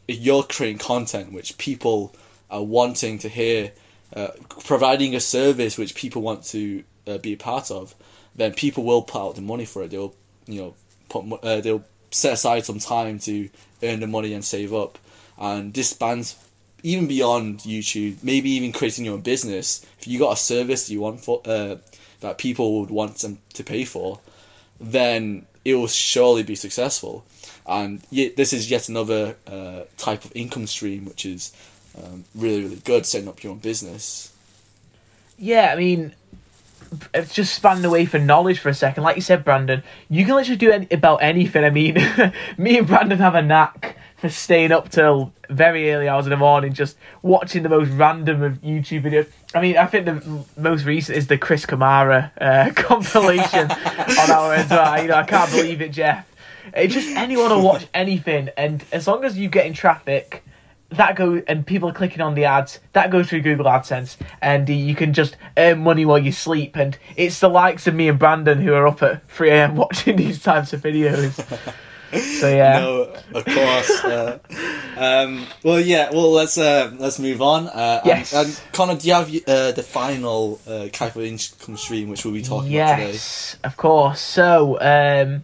you're 0.07 0.43
creating 0.43 0.77
content 0.77 1.33
which 1.33 1.57
people 1.57 2.15
are 2.49 2.63
wanting 2.63 3.19
to 3.19 3.27
hear, 3.27 3.73
uh, 4.15 4.29
providing 4.65 5.13
a 5.15 5.19
service 5.19 5.77
which 5.77 5.95
people 5.95 6.21
want 6.21 6.43
to 6.45 6.83
uh, 7.05 7.17
be 7.17 7.33
a 7.33 7.37
part 7.37 7.69
of, 7.69 7.93
then 8.37 8.53
people 8.53 8.83
will 8.83 9.01
put 9.01 9.21
out 9.21 9.35
the 9.35 9.41
money 9.41 9.65
for 9.65 9.83
it. 9.83 9.91
They'll 9.91 10.13
you 10.47 10.61
know 10.61 10.75
put 11.09 11.25
uh, 11.43 11.61
they'll 11.61 11.83
set 12.11 12.33
aside 12.33 12.65
some 12.65 12.79
time 12.79 13.19
to 13.19 13.49
earn 13.83 13.99
the 13.99 14.07
money 14.07 14.33
and 14.33 14.45
save 14.45 14.73
up, 14.73 14.97
and 15.37 15.73
this 15.73 15.89
spans 15.89 16.37
even 16.83 17.07
beyond 17.07 17.59
YouTube, 17.59 18.23
maybe 18.23 18.49
even 18.51 18.71
creating 18.71 19.05
your 19.05 19.15
own 19.15 19.21
business, 19.21 19.85
if 19.99 20.07
you 20.07 20.19
got 20.19 20.33
a 20.33 20.37
service 20.37 20.89
you 20.89 21.01
want 21.01 21.19
for 21.19 21.41
uh, 21.45 21.75
that 22.21 22.37
people 22.37 22.79
would 22.79 22.89
want 22.89 23.17
them 23.17 23.39
to 23.53 23.63
pay 23.63 23.83
for, 23.83 24.19
then 24.79 25.45
it 25.65 25.75
will 25.75 25.87
surely 25.87 26.43
be 26.43 26.55
successful. 26.55 27.25
And 27.65 28.01
yet, 28.09 28.37
this 28.37 28.53
is 28.53 28.71
yet 28.71 28.89
another 28.89 29.35
uh, 29.45 29.81
type 29.97 30.23
of 30.23 30.31
income 30.35 30.67
stream, 30.67 31.05
which 31.05 31.25
is 31.25 31.51
um, 31.97 32.23
really, 32.33 32.63
really 32.63 32.81
good. 32.85 33.05
Setting 33.05 33.27
up 33.27 33.43
your 33.43 33.51
own 33.51 33.59
business. 33.59 34.33
Yeah, 35.37 35.73
I 35.73 35.75
mean, 35.75 36.15
just 37.31 37.53
spanning 37.53 37.85
away 37.85 38.05
for 38.05 38.19
knowledge 38.19 38.59
for 38.59 38.69
a 38.69 38.73
second. 38.73 39.03
Like 39.03 39.15
you 39.15 39.21
said, 39.21 39.43
Brandon, 39.43 39.83
you 40.09 40.25
can 40.25 40.35
literally 40.35 40.57
do 40.57 40.71
any, 40.71 40.87
about 40.91 41.17
anything. 41.17 41.63
I 41.63 41.69
mean, 41.69 41.95
me 42.57 42.77
and 42.77 42.87
Brandon 42.87 43.19
have 43.19 43.35
a 43.35 43.41
knack 43.41 43.97
for 44.17 44.29
staying 44.29 44.71
up 44.71 44.89
till 44.89 45.31
very 45.49 45.91
early 45.93 46.07
hours 46.07 46.25
in 46.25 46.31
the 46.31 46.37
morning, 46.37 46.73
just 46.73 46.97
watching 47.21 47.63
the 47.63 47.69
most 47.69 47.89
random 47.91 48.41
of 48.41 48.53
YouTube 48.61 49.03
videos. 49.03 49.27
I 49.53 49.61
mean, 49.61 49.77
I 49.77 49.85
think 49.85 50.05
the 50.05 50.43
most 50.57 50.85
recent 50.85 51.17
is 51.17 51.27
the 51.27 51.37
Chris 51.37 51.65
Kamara 51.65 52.31
uh, 52.41 52.73
compilation 52.75 53.69
on 53.71 54.31
our 54.31 54.53
end. 54.53 54.69
You 55.03 55.09
know, 55.09 55.15
I 55.15 55.23
can't 55.23 55.51
believe 55.51 55.81
it, 55.81 55.91
Jeff. 55.91 56.27
It's 56.73 56.93
just 56.93 57.09
anyone 57.09 57.49
will 57.49 57.61
watch 57.61 57.87
anything, 57.93 58.49
and 58.57 58.83
as 58.91 59.07
long 59.07 59.23
as 59.23 59.37
you 59.37 59.47
get 59.49 59.65
in 59.65 59.73
traffic, 59.73 60.43
that 60.89 61.15
go 61.17 61.41
and 61.47 61.65
people 61.67 61.89
are 61.89 61.93
clicking 61.93 62.21
on 62.21 62.33
the 62.35 62.45
ads 62.45 62.79
that 62.93 63.11
goes 63.11 63.27
through 63.29 63.41
google 63.41 63.65
adsense 63.65 64.15
and 64.41 64.69
you 64.69 64.95
can 64.95 65.11
just 65.13 65.35
earn 65.57 65.79
money 65.79 66.05
while 66.05 66.17
you 66.17 66.31
sleep 66.31 66.77
and 66.77 66.97
it's 67.17 67.39
the 67.41 67.49
likes 67.49 67.87
of 67.87 67.93
me 67.93 68.07
and 68.07 68.17
brandon 68.17 68.61
who 68.61 68.73
are 68.73 68.87
up 68.87 69.03
at 69.03 69.27
3am 69.27 69.73
watching 69.83 70.15
these 70.15 70.41
types 70.41 70.71
of 70.71 70.81
videos 70.81 71.33
so 72.39 72.49
yeah 72.55 72.79
No, 72.79 73.13
of 73.33 73.43
course. 73.45 74.03
uh, 74.05 74.39
um, 74.95 75.45
well, 75.61 75.79
yeah. 75.79 76.09
Well, 76.09 76.31
let's 76.31 76.57
uh, 76.57 76.91
let's 76.97 77.19
move 77.19 77.41
on. 77.41 77.67
Uh, 77.67 78.01
Yes. 78.05 78.33
And, 78.33 78.47
and 78.47 78.61
Connor, 78.71 78.95
do 78.95 79.07
you 79.09 79.13
have 79.13 79.29
uh, 79.45 79.71
the 79.73 79.83
final 79.83 80.59
uh, 80.65 80.87
type 80.87 81.17
of 81.17 81.23
income 81.23 81.75
stream 81.75 82.07
which 82.07 82.23
we'll 82.23 82.33
be 82.33 82.41
talking 82.41 82.73
about 82.75 82.95
today? 82.95 83.11
yes 83.11 83.57
of 83.65 83.75
course 83.75 84.21
so 84.21 84.77
um 84.79 85.43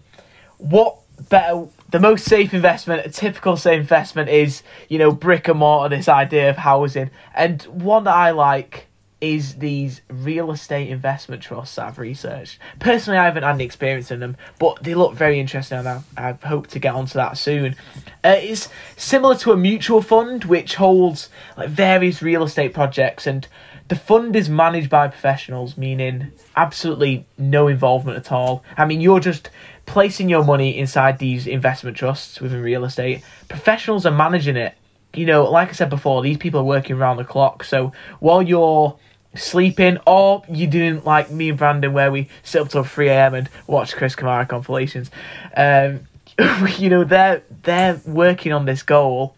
what 0.58 1.00
better 1.30 1.66
the 1.94 2.00
most 2.00 2.26
safe 2.26 2.56
investment 2.56 3.06
a 3.06 3.10
typical 3.10 3.56
safe 3.56 3.80
investment 3.80 4.28
is 4.28 4.64
you 4.90 4.98
know 4.98 5.12
brick 5.12 5.48
and 5.48 5.60
mortar 5.60 5.96
this 5.96 6.10
idea 6.10 6.50
of 6.50 6.58
housing 6.58 7.12
and 7.36 7.62
one 7.64 8.04
that 8.04 8.16
i 8.16 8.32
like 8.32 8.88
is 9.22 9.56
these 9.56 10.02
real 10.10 10.52
estate 10.52 10.90
investment 10.90 11.42
trusts 11.42 11.80
I've 11.80 11.98
researched. 11.98 12.60
Personally, 12.80 13.18
I 13.18 13.24
haven't 13.24 13.44
had 13.44 13.56
any 13.56 13.64
experience 13.64 14.12
in 14.12 14.20
them, 14.20 14.36
but 14.60 14.84
they 14.84 14.96
look 14.96 15.14
very 15.14 15.40
interesting, 15.40 15.78
and 15.78 15.88
I, 15.88 16.02
I 16.18 16.32
hope 16.46 16.68
to 16.68 16.80
get 16.80 16.94
onto 16.94 17.14
that 17.14 17.38
soon. 17.38 17.78
Uh, 18.22 18.36
it's 18.38 18.68
similar 18.98 19.36
to 19.36 19.54
a 19.54 19.58
mutual 19.58 20.02
fund, 20.02 20.44
which 20.44 20.76
holds 20.76 21.30
like 21.56 21.70
various 21.70 22.22
real 22.22 22.44
estate 22.44 22.74
projects, 22.74 23.26
and 23.26 23.48
the 23.88 23.96
fund 23.96 24.36
is 24.36 24.50
managed 24.50 24.90
by 24.90 25.08
professionals, 25.08 25.78
meaning 25.78 26.34
absolutely 26.58 27.26
no 27.38 27.70
involvement 27.70 28.18
at 28.18 28.30
all. 28.30 28.66
I 28.78 28.84
mean, 28.84 29.00
you're 29.00 29.22
just 29.22 29.50
placing 29.86 30.30
your 30.30 30.44
money 30.44 30.78
inside 30.78 31.20
these 31.20 31.48
investment 31.48 31.98
trusts 31.98 32.40
within 32.40 32.62
real 32.62 32.86
estate. 32.86 33.24
Professionals 33.50 34.06
are 34.06 34.12
managing 34.12 34.56
it. 34.56 34.76
You 35.14 35.26
know, 35.26 35.50
like 35.50 35.70
I 35.70 35.74
said 35.74 35.90
before, 35.90 36.22
these 36.22 36.38
people 36.38 36.62
are 36.62 36.66
working 36.66 36.96
around 36.96 37.18
the 37.18 37.24
clock. 37.24 37.64
So 37.64 37.92
while 38.20 38.42
you're 38.42 38.98
sleeping, 39.36 40.00
or 40.08 40.44
you're 40.50 40.70
doing 40.70 41.04
like 41.04 41.30
me 41.30 41.50
and 41.50 41.58
Brandon, 41.58 41.94
where 41.94 42.12
we 42.12 42.30
sit 42.44 42.62
up 42.62 42.70
till 42.70 42.84
three 42.84 43.10
a.m. 43.10 43.34
and 43.36 43.50
watch 43.68 43.96
Chris 43.96 44.16
Kamara 44.16 44.48
compilations, 44.48 45.12
um, 45.56 46.02
you 46.78 46.90
know, 46.90 47.04
they're 47.04 47.44
they're 47.64 48.02
working 48.08 48.54
on 48.54 48.66
this 48.66 48.82
goal, 48.82 49.36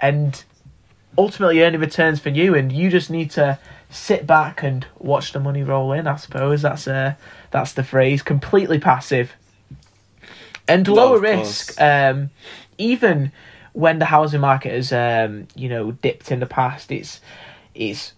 and 0.00 0.44
ultimately 1.18 1.62
earning 1.62 1.80
returns 1.80 2.20
for 2.20 2.28
you, 2.28 2.54
and 2.54 2.70
you 2.70 2.88
just 2.90 3.10
need 3.10 3.32
to 3.32 3.58
sit 3.90 4.26
back 4.26 4.62
and 4.62 4.86
watch 4.98 5.32
the 5.32 5.40
money 5.40 5.62
roll 5.64 5.92
in. 5.92 6.06
I 6.06 6.16
suppose 6.16 6.62
that's 6.62 6.86
uh 6.86 7.14
that's 7.50 7.72
the 7.72 7.82
phrase. 7.82 8.22
Completely 8.22 8.78
passive 8.78 9.32
and 10.68 10.86
lower 10.88 11.18
risk. 11.18 11.80
Um, 11.80 12.30
even 12.78 13.32
when 13.72 13.98
the 13.98 14.06
housing 14.06 14.40
market 14.40 14.72
has 14.72 14.92
um 14.92 15.46
you 15.54 15.68
know 15.68 15.92
dipped 15.92 16.30
in 16.30 16.40
the 16.40 16.46
past, 16.46 16.90
it's 16.92 17.20
it's. 17.74 18.12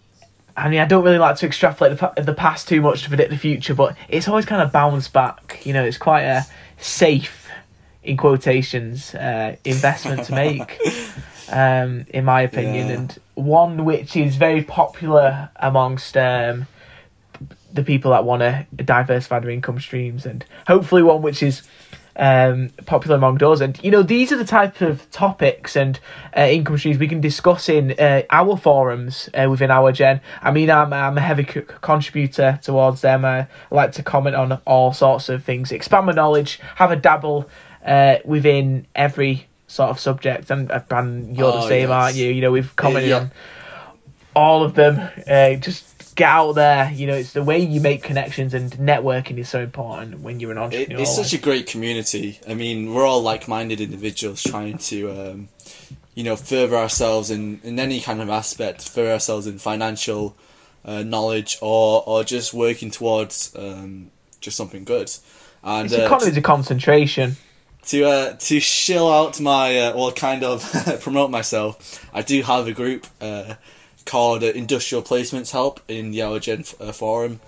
I 0.57 0.69
mean, 0.69 0.81
I 0.81 0.87
don't 0.87 1.05
really 1.05 1.19
like 1.19 1.37
to 1.37 1.47
extrapolate 1.47 1.99
the, 1.99 2.23
the 2.23 2.35
past 2.35 2.67
too 2.67 2.81
much 2.81 3.05
to 3.05 3.09
predict 3.09 3.31
the 3.31 3.39
future, 3.39 3.77
but 3.77 3.97
it's 4.09 4.27
always 4.27 4.45
kind 4.45 4.61
of 4.61 4.73
bounced 4.73 5.13
back. 5.13 5.61
You 5.65 5.73
know, 5.73 5.85
it's 5.85 5.99
quite 5.99 6.23
a 6.23 6.45
safe, 6.79 7.47
in 8.03 8.17
quotations, 8.17 9.15
uh, 9.15 9.55
investment 9.65 10.25
to 10.25 10.35
make 10.35 10.81
um, 11.53 12.07
in 12.09 12.25
my 12.25 12.43
opinion, 12.43 12.89
Yeah. 12.89 12.95
and 12.95 13.19
one 13.35 13.85
which 13.85 14.17
is 14.17 14.35
very 14.35 14.65
popular 14.65 15.49
amongst 15.55 16.17
um, 16.17 16.67
the 17.73 17.85
people 17.85 18.11
that 18.11 18.25
want 18.25 18.41
to 18.41 18.67
diversify 18.83 19.39
their 19.39 19.51
income 19.51 19.79
streams, 19.79 20.27
and 20.27 20.45
hopefully 20.67 21.05
one 21.05 21.23
which 21.23 21.41
is 21.41 21.63
um, 22.19 22.71
popular 22.85 23.17
among 23.17 23.43
us. 23.43 23.61
And 23.61 23.79
you 23.83 23.91
know, 23.91 24.03
these 24.03 24.33
are 24.33 24.37
the 24.37 24.45
type 24.45 24.81
of 24.81 25.09
topics 25.11 25.77
and 25.77 25.99
uh, 26.37 26.41
income 26.43 26.77
streams 26.79 26.99
we 26.99 27.09
can 27.09 27.21
discuss 27.21 27.69
in 27.69 27.93
uh, 27.93 28.23
our 28.31 28.57
forums 28.57 29.29
uh, 29.35 29.49
within 29.49 29.71
our 29.71 29.93
gen. 29.93 30.21
I 30.43 30.51
mean, 30.51 30.71
I'm 30.71 30.93
I'm 30.93 31.17
a 31.17 31.21
heavy 31.21 31.45
c- 31.47 31.63
contributor 31.81 32.59
towards 32.63 33.01
them. 33.01 33.25
I 33.25 33.47
like 33.71 33.93
to 33.93 34.03
comment 34.03 34.37
on 34.37 34.53
all 34.67 34.93
sorts 34.93 35.29
of 35.29 35.45
things, 35.45 35.73
expand 35.73 36.07
my 36.07 36.13
knowledge, 36.13 36.61
have 36.77 36.91
a 36.91 36.97
dabble 36.97 37.49
uh, 37.85 38.17
within 38.25 38.87
every 38.95 39.47
sort 39.69 39.91
of 39.91 40.01
subject. 40.01 40.51
And 40.51 40.71
uh, 40.71 40.81
Brandon, 40.81 41.35
you're 41.35 41.53
the 41.53 41.59
Oh, 41.59 41.69
same, 41.69 41.89
yes. 41.89 41.91
aren't 41.91 42.17
you? 42.17 42.31
You 42.31 42.41
know, 42.41 42.51
we've 42.51 42.75
commented 42.75 43.11
yeah. 43.11 43.17
on 43.19 43.31
all 44.35 44.63
of 44.65 44.75
them. 44.75 44.99
Uh, 45.27 45.55
just 45.55 45.98
get 46.19 46.29
out 46.29 46.53
there. 46.55 46.91
You 46.93 47.07
know, 47.07 47.15
it's 47.15 47.33
the 47.33 47.43
way 47.43 47.59
you 47.61 47.81
make 47.81 48.03
connections, 48.03 48.53
and 48.55 48.71
networking 48.73 49.39
is 49.39 49.49
so 49.49 49.61
important 49.63 50.21
when 50.21 50.41
you're 50.41 50.53
an 50.53 50.59
It, 50.59 50.63
entrepreneur. 50.63 51.01
it's 51.03 51.17
such 51.17 51.33
a 51.33 51.39
great 51.39 51.67
community. 51.67 52.41
I 52.47 52.55
mean, 52.55 52.93
we're 52.93 53.07
all 53.07 53.23
like-minded 53.23 53.81
individuals 53.81 54.43
trying 54.43 54.79
to, 54.79 55.11
um, 55.11 55.49
you 56.15 56.25
know, 56.25 56.37
further 56.37 56.77
ourselves 56.77 57.31
in, 57.31 57.61
in 57.65 57.79
any 57.81 58.01
kind 58.01 58.21
of 58.21 58.29
aspect, 58.29 58.89
further 58.89 59.13
ourselves 59.13 59.47
in 59.47 59.59
financial 59.59 60.35
uh, 60.85 61.03
knowledge, 61.03 61.57
or 61.63 62.03
or 62.07 62.25
just 62.25 62.53
working 62.53 62.91
towards 62.91 63.55
um, 63.57 64.11
just 64.41 64.57
something 64.57 64.85
good. 64.85 65.11
And 65.63 65.87
it's 65.87 65.95
uh, 65.99 66.03
economies 66.07 66.37
of 66.37 66.43
concentration. 66.45 67.37
to 67.87 68.05
uh, 68.05 68.33
to 68.49 68.61
shill 68.61 69.09
out 69.13 69.41
my 69.41 69.79
uh, 69.79 69.97
well, 69.97 70.13
kind 70.13 70.45
of 70.45 70.63
promote 71.01 71.31
myself. 71.31 72.05
I 72.13 72.23
do 72.23 72.43
have 72.43 72.67
a 72.69 72.73
group 72.73 73.07
uh, 73.21 73.55
called 74.09 74.43
uh, 74.43 74.47
Industrial 74.47 75.03
Placements 75.03 75.53
Help 75.53 75.81
in 75.87 76.11
the 76.11 76.23
Our 76.23 76.41
Gen 76.41 76.65
uh, 76.81 76.93
forum, 76.93 77.41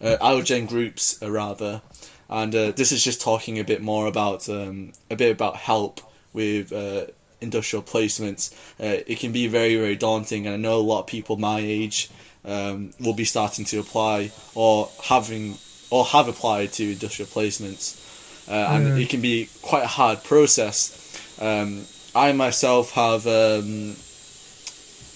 uh, 0.00 0.16
Our 0.20 0.42
Gen 0.42 0.66
groups 0.66 1.22
uh, 1.22 1.30
rather, 1.30 1.82
and 2.30 2.54
uh, 2.54 2.70
this 2.70 2.92
is 2.92 3.04
just 3.04 3.20
talking 3.20 3.58
a 3.58 3.64
bit 3.64 3.82
more 3.82 4.06
about 4.06 4.48
um, 4.48 4.92
a 5.10 5.16
bit 5.16 5.32
about 5.32 5.56
help 5.56 6.00
with 6.32 6.72
uh, 6.72 7.06
industrial 7.40 7.82
placements. 7.82 8.54
Uh, 8.80 9.02
it 9.06 9.18
can 9.18 9.32
be 9.32 9.46
very 9.46 9.76
very 9.76 9.96
daunting, 9.96 10.46
and 10.46 10.54
I 10.54 10.58
know 10.58 10.78
a 10.78 10.88
lot 10.92 11.00
of 11.00 11.06
people 11.06 11.36
my 11.36 11.58
age 11.60 12.08
um, 12.46 12.92
will 12.98 13.14
be 13.14 13.24
starting 13.24 13.66
to 13.66 13.80
apply 13.80 14.30
or 14.54 14.88
having 15.02 15.58
or 15.90 16.04
have 16.06 16.28
applied 16.28 16.72
to 16.72 16.92
industrial 16.92 17.28
placements 17.28 18.00
uh, 18.48 18.52
and 18.52 18.98
it 18.98 19.08
can 19.08 19.20
be 19.20 19.48
quite 19.62 19.84
a 19.84 19.88
hard 19.88 20.22
process. 20.22 21.00
Um, 21.40 21.84
I 22.14 22.32
myself 22.32 22.92
have 22.92 23.26
um, 23.26 23.96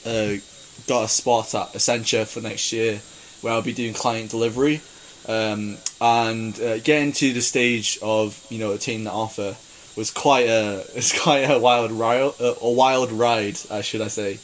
uh, 0.07 0.41
got 0.89 1.05
a 1.05 1.09
spot 1.09 1.55
at 1.55 1.73
Accenture 1.75 2.27
for 2.27 2.41
next 2.41 2.73
year 2.73 3.01
where 3.43 3.53
I'll 3.53 3.63
be 3.63 3.73
doing 3.73 3.95
client 3.95 4.31
delivery. 4.31 4.81
Um, 5.29 5.77
and 6.01 6.59
uh, 6.59 6.79
getting 6.79 7.13
to 7.13 7.33
the 7.35 7.43
stage 7.43 7.99
of 8.01 8.45
you 8.49 8.59
know 8.59 8.73
attaining 8.73 9.05
that 9.05 9.13
offer 9.13 9.57
was 9.95 10.11
quite 10.11 10.47
a 10.47 10.79
it's 10.95 11.21
quite 11.21 11.41
a 11.51 11.59
wild 11.59 11.93
ride 11.93 12.33
a 12.41 12.71
wild 12.71 13.13
ride 13.13 13.59
uh, 13.69 13.83
should 13.83 14.01
I 14.01 14.09
say 14.09 14.39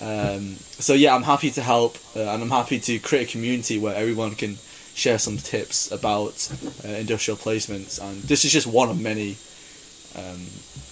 um, 0.00 0.54
so 0.78 0.94
yeah 0.94 1.16
I'm 1.16 1.24
happy 1.24 1.50
to 1.52 1.62
help 1.62 1.98
uh, 2.14 2.20
and 2.20 2.42
I'm 2.42 2.50
happy 2.50 2.78
to 2.78 2.98
create 3.00 3.28
a 3.28 3.32
community 3.32 3.76
where 3.76 3.96
everyone 3.96 4.36
can 4.36 4.58
share 4.94 5.18
some 5.18 5.36
tips 5.36 5.90
about 5.90 6.48
uh, 6.84 6.88
industrial 6.88 7.36
placements 7.36 8.00
and 8.00 8.22
this 8.22 8.44
is 8.44 8.52
just 8.52 8.68
one 8.68 8.88
of 8.88 9.00
many 9.00 9.36
um, 10.14 10.46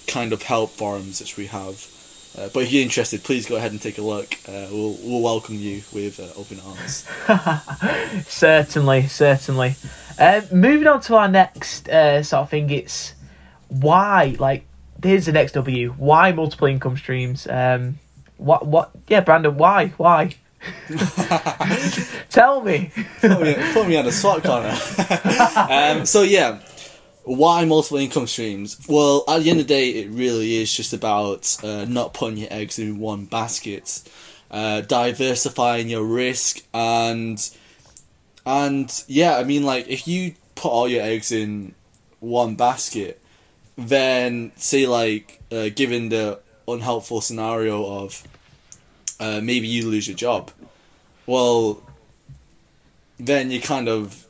kind 0.09 0.33
of 0.33 0.43
help 0.43 0.71
forums 0.71 1.21
which 1.21 1.37
we 1.37 1.47
have 1.47 1.87
uh, 2.39 2.49
but 2.55 2.63
if 2.63 2.73
you're 2.73 2.83
interested 2.83 3.23
please 3.25 3.47
go 3.47 3.57
ahead 3.57 3.73
and 3.73 3.83
take 3.83 3.99
a 3.99 4.03
look 4.03 4.35
uh, 4.49 4.67
we'll, 4.71 4.97
we'll 5.03 5.21
welcome 5.23 5.57
you 5.57 5.83
with 5.93 6.21
uh, 6.21 6.41
open 6.41 6.59
arms 6.67 7.07
Certainly, 8.29 9.09
certainly. 9.09 9.75
Uh, 10.19 10.43
moving 10.53 10.87
on 10.87 11.01
to 11.03 11.17
our 11.17 11.29
next 11.29 11.89
uh, 11.89 12.23
sort 12.23 12.43
of 12.43 12.51
thing, 12.51 12.71
it's 12.71 13.15
why, 13.69 14.37
like, 14.39 14.65
here's 15.03 15.27
the 15.27 15.33
next 15.33 15.53
W. 15.53 15.95
Why 15.97 16.33
multiple 16.33 16.67
income 16.69 16.97
streams? 16.97 17.47
Um, 17.47 17.99
what, 18.37 18.67
what, 18.67 18.91
yeah, 19.09 19.21
Brandon, 19.21 19.57
why, 19.57 19.89
why? 19.97 20.35
Tell 22.31 22.63
me. 22.63 22.91
put, 23.21 23.41
me, 23.41 23.55
put 23.73 23.89
me 23.89 23.97
on 23.97 24.05
the 24.05 24.13
spot 24.13 24.43
Connor. 24.43 24.77
um, 25.73 26.05
so 26.07 26.23
yeah, 26.23 26.59
why 27.29 27.65
multiple 27.67 27.99
income 27.99 28.27
streams? 28.27 28.79
Well, 28.89 29.25
at 29.29 29.43
the 29.43 29.51
end 29.51 29.61
of 29.61 29.69
the 29.69 29.75
day, 29.75 29.91
it 29.91 30.11
really 30.11 30.57
is 30.57 30.75
just 30.75 30.93
about 30.93 31.57
uh, 31.63 31.85
not 31.85 32.15
putting 32.15 32.39
your 32.39 32.49
eggs 32.51 32.79
in 32.79 32.99
one 32.99 33.27
basket, 33.27 34.03
uh, 34.51 34.81
diversifying 34.81 35.89
your 35.89 36.05
risk, 36.05 36.63
and 36.73 37.39
and 38.47 39.05
yeah, 39.09 39.37
I 39.37 39.45
mean, 39.45 39.65
like 39.65 39.89
if 39.89 40.09
you 40.09 40.35
put 40.55 40.71
all 40.71 40.89
your 40.89 41.03
eggs 41.03 41.31
in 41.31 41.75
one 42.21 42.55
basket, 42.55 43.21
then 43.77 44.53
say 44.57 44.87
like 44.87 45.41
uh, 45.53 45.69
given 45.75 46.09
the 46.09 46.41
unhelpful 46.67 47.21
scenario 47.21 47.85
of 48.05 48.23
uh, 49.21 49.41
maybe 49.43 49.67
you 49.67 49.87
lose 49.89 50.09
your 50.09 50.17
job, 50.17 50.51
well, 51.27 51.83
then 53.19 53.51
you 53.51 53.61
kind 53.61 53.89
of 53.89 54.28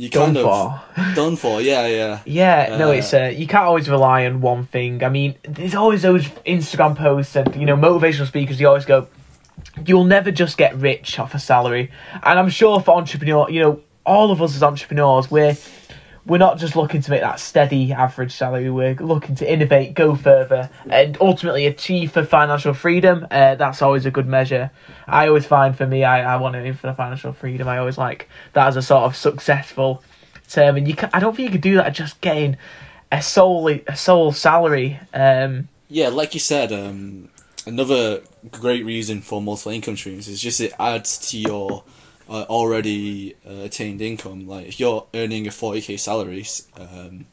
you 0.00 0.08
Done 0.08 0.34
of 0.34 0.44
for. 0.44 1.14
done 1.14 1.36
for. 1.36 1.60
Yeah, 1.60 1.86
yeah. 1.86 2.20
Yeah, 2.24 2.78
no, 2.78 2.88
Uh, 2.88 2.92
it's 2.92 3.12
uh, 3.12 3.30
you 3.36 3.46
can't 3.46 3.64
always 3.64 3.86
rely 3.86 4.24
on 4.24 4.40
one 4.40 4.64
thing. 4.64 5.04
I 5.04 5.10
mean, 5.10 5.34
there's 5.42 5.74
always 5.74 6.00
those 6.00 6.26
Instagram 6.46 6.96
posts 6.96 7.36
and 7.36 7.54
you 7.54 7.66
know 7.66 7.76
motivational 7.76 8.26
speakers. 8.26 8.58
You 8.58 8.68
always 8.68 8.86
go, 8.86 9.08
you'll 9.84 10.06
never 10.06 10.30
just 10.30 10.56
get 10.56 10.74
rich 10.76 11.18
off 11.18 11.34
a 11.34 11.38
salary. 11.38 11.90
And 12.22 12.38
I'm 12.38 12.48
sure 12.48 12.80
for 12.80 12.96
entrepreneur, 12.96 13.50
you 13.50 13.60
know, 13.60 13.80
all 14.06 14.30
of 14.30 14.40
us 14.40 14.56
as 14.56 14.62
entrepreneurs, 14.62 15.30
we're 15.30 15.54
we're 16.26 16.38
not 16.38 16.58
just 16.58 16.76
looking 16.76 17.00
to 17.00 17.10
make 17.10 17.22
that 17.22 17.40
steady 17.40 17.92
average 17.92 18.32
salary. 18.32 18.70
We're 18.70 18.94
looking 18.94 19.34
to 19.36 19.50
innovate, 19.50 19.94
go 19.94 20.14
further, 20.14 20.68
and 20.88 21.16
ultimately 21.20 21.66
achieve 21.66 22.12
for 22.12 22.24
financial 22.24 22.74
freedom. 22.74 23.26
Uh, 23.30 23.54
that's 23.54 23.82
always 23.82 24.06
a 24.06 24.10
good 24.10 24.26
measure. 24.26 24.70
I 25.06 25.28
always 25.28 25.46
find 25.46 25.76
for 25.76 25.86
me, 25.86 26.04
I, 26.04 26.34
I 26.34 26.36
want 26.36 26.54
to 26.54 26.60
aim 26.60 26.74
for 26.74 26.88
the 26.88 26.94
financial 26.94 27.32
freedom. 27.32 27.68
I 27.68 27.78
always 27.78 27.98
like 27.98 28.28
that 28.52 28.68
as 28.68 28.76
a 28.76 28.82
sort 28.82 29.04
of 29.04 29.16
successful 29.16 30.02
term, 30.48 30.76
and 30.76 30.86
you 30.86 30.94
can, 30.94 31.10
I 31.14 31.20
don't 31.20 31.34
think 31.34 31.48
you 31.48 31.52
could 31.52 31.62
do 31.62 31.76
that 31.76 31.94
just 31.94 32.20
getting 32.20 32.56
a 33.10 33.22
sole 33.22 33.68
a 33.68 33.96
sole 33.96 34.32
salary. 34.32 35.00
Um, 35.14 35.68
Yeah, 35.88 36.08
like 36.08 36.34
you 36.34 36.40
said, 36.40 36.72
um, 36.72 37.28
another 37.66 38.20
great 38.50 38.84
reason 38.84 39.20
for 39.22 39.40
multiple 39.40 39.72
income 39.72 39.96
streams 39.96 40.28
is 40.28 40.40
just 40.40 40.60
it 40.60 40.72
adds 40.78 41.30
to 41.30 41.38
your 41.38 41.82
uh, 42.30 42.46
already 42.48 43.34
uh, 43.46 43.64
attained 43.64 44.00
income. 44.00 44.46
Like 44.48 44.68
if 44.68 44.80
you're 44.80 45.06
earning 45.12 45.46
a 45.46 45.50
forty 45.50 45.80
k 45.82 45.96
salary, 45.96 46.46
um, 46.78 47.26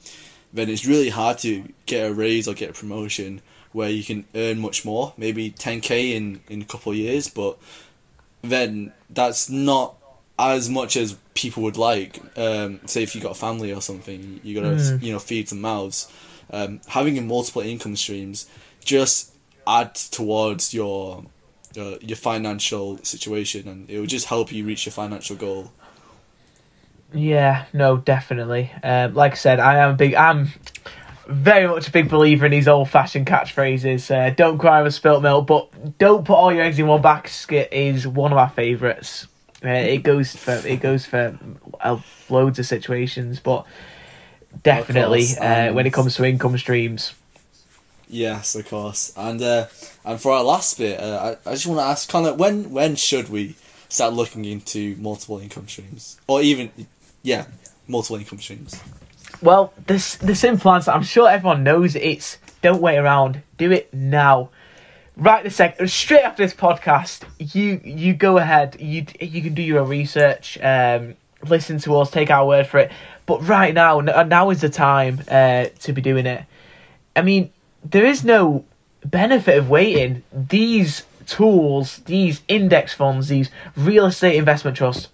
then 0.53 0.69
it's 0.69 0.85
really 0.85 1.09
hard 1.09 1.37
to 1.39 1.63
get 1.85 2.09
a 2.09 2.13
raise 2.13 2.47
or 2.47 2.53
get 2.55 2.71
a 2.71 2.73
promotion 2.73 3.41
where 3.73 3.89
you 3.89 4.03
can 4.03 4.25
earn 4.33 4.59
much 4.59 4.83
more, 4.85 5.13
maybe 5.17 5.51
ten 5.51 5.81
k 5.81 6.15
in 6.15 6.41
in 6.49 6.61
a 6.63 6.65
couple 6.65 6.91
of 6.91 6.97
years, 6.97 7.29
but 7.29 7.57
then 8.41 8.91
that's 9.09 9.49
not 9.49 9.95
as 10.39 10.69
much 10.69 10.95
as 10.97 11.15
people 11.33 11.63
would 11.63 11.77
like. 11.77 12.19
Um, 12.37 12.79
say 12.85 13.03
if 13.03 13.15
you 13.15 13.21
got 13.21 13.31
a 13.31 13.35
family 13.35 13.73
or 13.73 13.81
something, 13.81 14.39
you 14.43 14.55
gotta 14.55 14.75
Mm. 14.75 15.03
you 15.03 15.11
know 15.13 15.19
feed 15.19 15.49
some 15.49 15.61
mouths. 15.61 16.07
Um, 16.49 16.79
having 16.87 17.27
multiple 17.27 17.61
income 17.61 17.95
streams 17.95 18.47
just 18.83 19.33
adds 19.67 20.09
towards 20.09 20.73
your 20.73 21.23
uh, 21.77 21.97
your 22.01 22.17
financial 22.17 22.97
situation, 23.03 23.67
and 23.67 23.89
it 23.89 23.99
will 23.99 24.07
just 24.07 24.27
help 24.27 24.51
you 24.51 24.65
reach 24.65 24.85
your 24.85 24.93
financial 24.93 25.35
goal. 25.35 25.71
Yeah, 27.13 27.65
no, 27.73 27.97
definitely. 27.97 28.71
Um, 28.83 29.13
like 29.13 29.33
I 29.33 29.35
said, 29.35 29.59
I 29.59 29.77
am 29.77 29.91
a 29.91 29.93
big. 29.93 30.13
I'm 30.15 30.49
very 31.27 31.67
much 31.67 31.87
a 31.87 31.91
big 31.91 32.09
believer 32.09 32.45
in 32.45 32.51
these 32.51 32.67
old-fashioned 32.67 33.27
catchphrases. 33.27 34.09
Uh, 34.09 34.29
don't 34.33 34.57
cry 34.57 34.79
over 34.79 34.91
spilt 34.91 35.21
milk, 35.21 35.47
but 35.47 35.97
don't 35.97 36.25
put 36.25 36.33
all 36.33 36.53
your 36.53 36.63
eggs 36.63 36.79
in 36.79 36.87
one 36.87 37.01
basket 37.01 37.69
is 37.71 38.07
one 38.07 38.31
of 38.31 38.35
my 38.35 38.47
favourites. 38.47 39.27
Uh, 39.63 39.69
it 39.69 40.03
goes 40.03 40.35
for 40.35 40.53
it 40.67 40.79
goes 40.81 41.05
for 41.05 41.37
uh, 41.81 41.99
loads 42.29 42.59
of 42.59 42.65
situations, 42.65 43.39
but 43.39 43.65
definitely 44.63 45.25
course, 45.25 45.37
uh, 45.37 45.71
when 45.73 45.85
it 45.85 45.93
comes 45.93 46.15
to 46.15 46.25
income 46.25 46.57
streams. 46.57 47.13
Yes, 48.09 48.55
of 48.55 48.67
course. 48.67 49.13
And 49.17 49.41
uh, 49.41 49.67
and 50.05 50.19
for 50.19 50.31
our 50.31 50.43
last 50.43 50.77
bit, 50.77 50.99
uh, 50.99 51.35
I, 51.45 51.49
I 51.49 51.53
just 51.53 51.67
want 51.67 51.79
to 51.79 51.83
ask 51.83 52.09
Connor, 52.09 52.33
when 52.33 52.71
when 52.71 52.95
should 52.95 53.29
we 53.29 53.55
start 53.89 54.13
looking 54.13 54.45
into 54.45 54.95
multiple 54.97 55.39
income 55.39 55.67
streams, 55.67 56.19
or 56.27 56.41
even 56.41 56.71
yeah, 57.23 57.45
multiple 57.87 58.17
income 58.17 58.39
streams? 58.39 58.81
Well, 59.41 59.73
this 59.87 60.15
the 60.15 60.35
simple 60.35 60.71
answer. 60.71 60.91
I'm 60.91 61.03
sure 61.03 61.29
everyone 61.29 61.63
knows 61.63 61.95
it's 61.95 62.37
don't 62.61 62.81
wait 62.81 62.97
around. 62.97 63.41
Do 63.57 63.71
it 63.71 63.93
now. 63.93 64.49
Right 65.15 65.43
the 65.43 65.49
second, 65.49 65.89
straight 65.89 66.21
after 66.21 66.43
this 66.43 66.53
podcast, 66.53 67.23
you 67.39 67.81
you 67.83 68.13
go 68.13 68.37
ahead. 68.37 68.77
You 68.79 69.05
you 69.19 69.41
can 69.41 69.53
do 69.53 69.61
your 69.61 69.83
research. 69.83 70.57
Um, 70.61 71.15
listen 71.47 71.79
to 71.79 71.97
us. 71.97 72.11
Take 72.11 72.29
our 72.29 72.47
word 72.47 72.67
for 72.67 72.79
it. 72.79 72.91
But 73.25 73.47
right 73.47 73.73
now, 73.73 73.99
now 73.99 74.49
is 74.51 74.61
the 74.61 74.69
time 74.69 75.21
uh, 75.29 75.65
to 75.79 75.91
be 75.91 76.01
doing 76.01 76.25
it. 76.25 76.45
I 77.15 77.23
mean, 77.23 77.51
there 77.83 78.05
is 78.05 78.23
no 78.23 78.65
benefit 79.05 79.57
of 79.57 79.69
waiting. 79.69 80.23
These 80.31 81.03
tools, 81.25 81.97
these 82.05 82.41
index 82.47 82.93
funds, 82.93 83.27
these 83.27 83.49
real 83.75 84.05
estate 84.05 84.35
investment 84.35 84.77
trusts, 84.77 85.09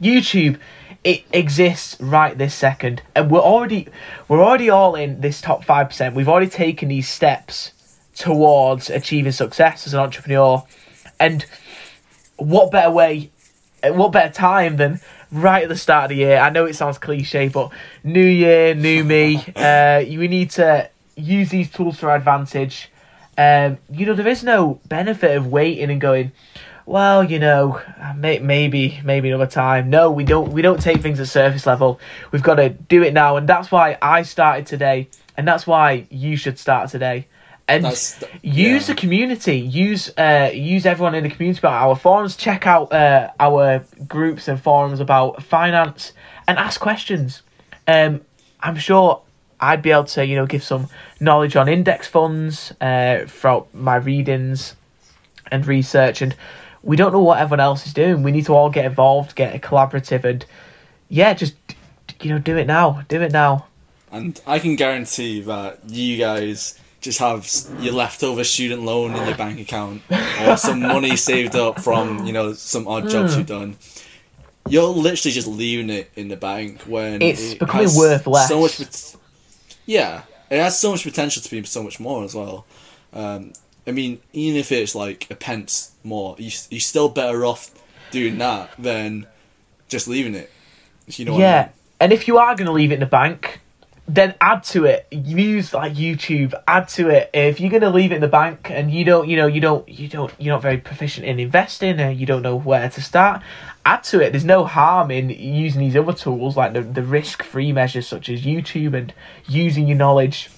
YouTube, 0.00 0.58
it 1.02 1.24
exists 1.32 1.98
right 2.00 2.36
this 2.36 2.54
second, 2.54 3.02
and 3.14 3.30
we're 3.30 3.40
already 3.40 3.88
we're 4.28 4.42
already 4.42 4.68
all 4.68 4.94
in 4.94 5.20
this 5.22 5.40
top 5.40 5.64
five 5.64 5.88
percent. 5.88 6.14
We've 6.14 6.28
already 6.28 6.50
taken 6.50 6.88
these 6.88 7.08
steps 7.08 7.72
towards 8.14 8.90
achieving 8.90 9.32
success 9.32 9.86
as 9.86 9.94
an 9.94 10.00
entrepreneur, 10.00 10.62
and 11.18 11.46
what 12.36 12.70
better 12.70 12.90
way, 12.90 13.30
uh, 13.82 13.92
what 13.92 14.12
better 14.12 14.32
time 14.32 14.76
than 14.76 15.00
right 15.32 15.62
at 15.62 15.68
the 15.70 15.76
start 15.76 16.04
of 16.04 16.08
the 16.10 16.16
year? 16.16 16.38
I 16.38 16.50
know 16.50 16.66
it 16.66 16.74
sounds 16.74 16.98
cliche, 16.98 17.48
but 17.48 17.70
new 18.04 18.20
year, 18.26 18.74
new 18.74 19.04
me. 19.04 19.44
Uh, 19.56 20.02
we 20.06 20.28
need 20.28 20.50
to 20.50 20.88
use 21.20 21.50
these 21.50 21.70
tools 21.70 21.98
to 22.00 22.08
our 22.08 22.16
advantage. 22.16 22.90
Um, 23.38 23.78
you 23.90 24.06
know, 24.06 24.14
there 24.14 24.28
is 24.28 24.44
no 24.44 24.80
benefit 24.88 25.36
of 25.36 25.46
waiting 25.46 25.90
and 25.90 26.00
going 26.00 26.32
well, 26.90 27.22
you 27.22 27.38
know, 27.38 27.80
may, 28.16 28.40
maybe 28.40 29.00
maybe 29.04 29.28
another 29.28 29.46
time. 29.46 29.90
No, 29.90 30.10
we 30.10 30.24
don't 30.24 30.52
we 30.52 30.60
don't 30.60 30.80
take 30.80 31.00
things 31.00 31.20
at 31.20 31.28
surface 31.28 31.64
level. 31.64 32.00
We've 32.32 32.42
got 32.42 32.56
to 32.56 32.70
do 32.70 33.02
it 33.04 33.12
now, 33.12 33.36
and 33.36 33.48
that's 33.48 33.70
why 33.70 33.96
I 34.02 34.22
started 34.22 34.66
today, 34.66 35.08
and 35.36 35.46
that's 35.46 35.66
why 35.66 36.06
you 36.10 36.36
should 36.36 36.58
start 36.58 36.90
today. 36.90 37.26
And 37.68 37.84
That's- 37.84 38.24
use 38.42 38.88
yeah. 38.88 38.94
the 38.94 39.00
community, 39.00 39.58
use 39.58 40.10
uh, 40.18 40.50
use 40.52 40.84
everyone 40.84 41.14
in 41.14 41.22
the 41.22 41.30
community 41.30 41.60
about 41.60 41.86
our 41.86 41.94
forums. 41.94 42.34
Check 42.34 42.66
out 42.66 42.92
uh, 42.92 43.30
our 43.38 43.84
groups 44.08 44.48
and 44.48 44.60
forums 44.60 44.98
about 44.98 45.44
finance 45.44 46.12
and 46.48 46.58
ask 46.58 46.80
questions. 46.80 47.42
Um, 47.86 48.22
I'm 48.58 48.76
sure 48.76 49.22
I'd 49.60 49.82
be 49.82 49.90
able 49.90 50.04
to 50.04 50.24
you 50.24 50.36
know 50.36 50.46
give 50.46 50.62
some 50.62 50.88
knowledge 51.20 51.56
on 51.56 51.68
index 51.68 52.06
funds 52.08 52.72
uh, 52.80 53.24
throughout 53.26 53.72
my 53.74 53.96
readings 53.96 54.74
and 55.52 55.66
research 55.66 56.22
and 56.22 56.34
we 56.82 56.96
don't 56.96 57.12
know 57.12 57.20
what 57.22 57.38
everyone 57.38 57.60
else 57.60 57.86
is 57.86 57.92
doing 57.92 58.22
we 58.22 58.32
need 58.32 58.46
to 58.46 58.54
all 58.54 58.70
get 58.70 58.84
involved 58.84 59.34
get 59.34 59.54
a 59.54 59.58
collaborative 59.58 60.24
and 60.24 60.46
yeah 61.08 61.34
just 61.34 61.54
you 62.22 62.30
know 62.30 62.38
do 62.38 62.56
it 62.56 62.66
now 62.66 63.02
do 63.08 63.20
it 63.20 63.32
now 63.32 63.66
And 64.12 64.40
I 64.46 64.58
can 64.58 64.76
guarantee 64.76 65.40
that 65.42 65.78
you 65.88 66.16
guys 66.18 66.78
just 67.00 67.18
have 67.18 67.48
your 67.80 67.94
leftover 67.94 68.44
student 68.44 68.82
loan 68.82 69.14
in 69.14 69.24
your 69.26 69.36
bank 69.36 69.58
account 69.60 70.02
or 70.42 70.56
some 70.68 70.80
money 70.80 71.16
saved 71.16 71.54
up 71.56 71.80
from, 71.80 72.26
you 72.26 72.32
know, 72.32 72.52
some 72.52 72.86
odd 72.88 73.08
jobs 73.08 73.36
you've 73.36 73.46
done. 73.46 73.76
You're 74.68 74.88
literally 74.88 75.32
just 75.32 75.46
leaving 75.48 75.90
it 75.90 76.10
in 76.14 76.28
the 76.28 76.36
bank 76.36 76.82
when 76.82 77.22
It's 77.22 77.52
it 77.52 77.58
becoming 77.58 77.88
worth 77.96 78.26
less. 78.26 78.48
So 78.48 78.60
much, 78.60 78.78
yeah, 79.90 80.22
it 80.48 80.60
has 80.60 80.78
so 80.78 80.92
much 80.92 81.02
potential 81.02 81.42
to 81.42 81.50
be 81.50 81.64
so 81.64 81.82
much 81.82 81.98
more 81.98 82.22
as 82.22 82.32
well. 82.32 82.64
Um, 83.12 83.52
I 83.88 83.90
mean, 83.90 84.20
even 84.32 84.56
if 84.56 84.70
it's 84.70 84.94
like 84.94 85.26
a 85.30 85.34
pence 85.34 85.90
more, 86.04 86.36
you 86.38 86.52
you're 86.70 86.80
still 86.80 87.08
better 87.08 87.44
off 87.44 87.72
doing 88.12 88.38
that 88.38 88.70
than 88.78 89.26
just 89.88 90.06
leaving 90.06 90.36
it. 90.36 90.48
You 91.08 91.24
know 91.24 91.32
what 91.32 91.38
I 91.38 91.40
yeah 91.40 91.62
mean? 91.62 91.70
and 91.98 92.12
if 92.12 92.28
you 92.28 92.38
are 92.38 92.54
going 92.54 92.66
to 92.66 92.72
leave 92.72 92.92
it 92.92 92.94
in 92.94 93.00
the 93.00 93.06
bank 93.06 93.60
then 94.06 94.34
add 94.40 94.62
to 94.62 94.84
it 94.84 95.06
use 95.10 95.74
like 95.74 95.92
youtube 95.94 96.54
add 96.66 96.88
to 96.88 97.08
it 97.08 97.30
if 97.34 97.60
you're 97.60 97.70
going 97.70 97.82
to 97.82 97.90
leave 97.90 98.12
it 98.12 98.16
in 98.16 98.20
the 98.20 98.28
bank 98.28 98.70
and 98.70 98.90
you 98.90 99.04
don't 99.04 99.28
you 99.28 99.36
know 99.36 99.46
you 99.46 99.60
don't 99.60 99.88
you 99.88 100.08
don't 100.08 100.32
you're 100.38 100.54
not 100.54 100.62
very 100.62 100.78
proficient 100.78 101.26
in 101.26 101.38
investing 101.40 101.98
and 101.98 102.18
you 102.18 102.26
don't 102.26 102.42
know 102.42 102.56
where 102.56 102.88
to 102.88 103.00
start 103.02 103.42
add 103.90 104.04
to 104.04 104.20
it. 104.20 104.30
There's 104.30 104.44
no 104.44 104.64
harm 104.64 105.10
in 105.10 105.30
using 105.30 105.80
these 105.80 105.96
other 105.96 106.12
tools 106.12 106.56
like 106.56 106.72
the, 106.72 106.82
the 106.82 107.02
risk 107.02 107.42
free 107.42 107.72
measures 107.72 108.06
such 108.06 108.28
as 108.28 108.42
youtube 108.42 108.94
and 108.94 109.12
using 109.48 109.88
your 109.88 109.96
knowledge 109.96 110.48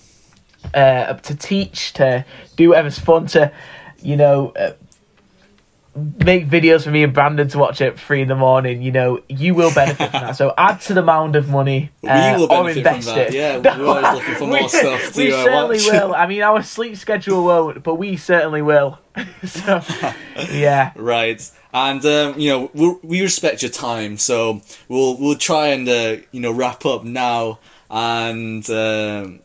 uh, 0.74 1.14
to 1.14 1.34
teach, 1.34 1.92
to 1.94 2.24
do 2.56 2.70
whatever's 2.70 2.98
fun, 2.98 3.26
to 3.28 3.52
you 4.02 4.16
know 4.16 4.50
uh, 4.50 4.72
make 5.94 6.48
videos 6.48 6.84
for 6.84 6.90
me 6.90 7.02
and 7.02 7.12
Brandon 7.12 7.48
to 7.48 7.58
watch 7.58 7.80
at 7.80 7.98
three 7.98 8.22
in 8.22 8.28
the 8.28 8.34
morning. 8.34 8.82
You 8.82 8.92
know, 8.92 9.22
you 9.28 9.54
will 9.54 9.72
benefit 9.74 10.10
from 10.10 10.20
that. 10.20 10.36
So 10.36 10.54
add 10.58 10.80
to 10.82 10.94
the 10.94 11.02
mound 11.02 11.36
of 11.36 11.48
money 11.48 11.90
uh, 12.06 12.32
We 12.34 12.42
will 12.42 12.52
or 12.52 12.64
benefit 12.64 12.84
from 12.84 12.94
invest 12.94 13.06
that. 13.08 13.28
it. 13.28 13.34
Yeah, 13.34 13.58
we're 13.78 13.86
always 13.86 14.14
looking 14.14 14.34
for 14.34 14.46
more 14.46 14.62
we, 14.62 14.68
stuff 14.68 15.12
to, 15.12 15.20
we 15.20 15.32
uh, 15.32 15.44
certainly 15.44 15.76
watch. 15.78 15.92
will. 15.92 16.14
I 16.14 16.26
mean, 16.26 16.42
our 16.42 16.62
sleep 16.62 16.96
schedule 16.96 17.44
won't, 17.44 17.82
but 17.82 17.96
we 17.96 18.16
certainly 18.16 18.62
will. 18.62 18.98
so 19.44 19.82
yeah. 20.50 20.92
Right, 20.96 21.50
and 21.74 22.04
um, 22.06 22.40
you 22.40 22.48
know 22.48 22.70
we 22.72 22.96
we 23.02 23.20
respect 23.22 23.62
your 23.62 23.70
time, 23.70 24.16
so 24.16 24.62
we'll 24.88 25.18
we'll 25.18 25.36
try 25.36 25.68
and 25.68 25.86
uh, 25.88 26.16
you 26.30 26.40
know 26.40 26.52
wrap 26.52 26.86
up 26.86 27.04
now 27.04 27.58
and 27.90 28.68
um, 28.70 29.40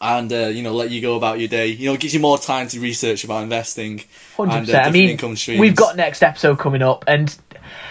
and 0.00 0.32
uh, 0.32 0.48
you 0.48 0.62
know 0.62 0.72
let 0.74 0.90
you 0.90 1.00
go 1.00 1.16
about 1.16 1.38
your 1.38 1.48
day. 1.48 1.66
You 1.68 1.86
know, 1.86 1.94
it 1.94 2.00
gives 2.00 2.14
you 2.14 2.20
more 2.20 2.38
time 2.38 2.68
to 2.68 2.80
research 2.80 3.24
about 3.24 3.42
investing 3.42 4.04
Hundred 4.36 4.52
and 4.52 4.62
uh, 4.62 4.66
percent. 4.66 4.86
I 4.86 4.90
mean, 4.90 5.10
income 5.10 5.36
streams. 5.36 5.60
we've 5.60 5.76
got 5.76 5.96
next 5.96 6.22
episode 6.22 6.58
coming 6.58 6.82
up, 6.82 7.04
and 7.06 7.36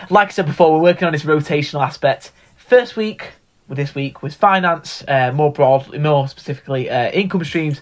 like 0.10 0.30
I 0.30 0.32
said 0.32 0.46
before, 0.46 0.74
we're 0.74 0.82
working 0.82 1.06
on 1.06 1.14
this 1.14 1.24
rotational 1.24 1.86
aspect. 1.86 2.32
First 2.58 2.96
week, 2.96 3.32
with 3.68 3.78
this 3.78 3.96
week, 3.96 4.22
was 4.22 4.36
finance, 4.36 5.04
uh, 5.08 5.32
more 5.34 5.52
broadly, 5.52 6.00
more 6.00 6.28
specifically, 6.28 6.90
uh, 6.90 7.10
income 7.12 7.44
streams. 7.44 7.82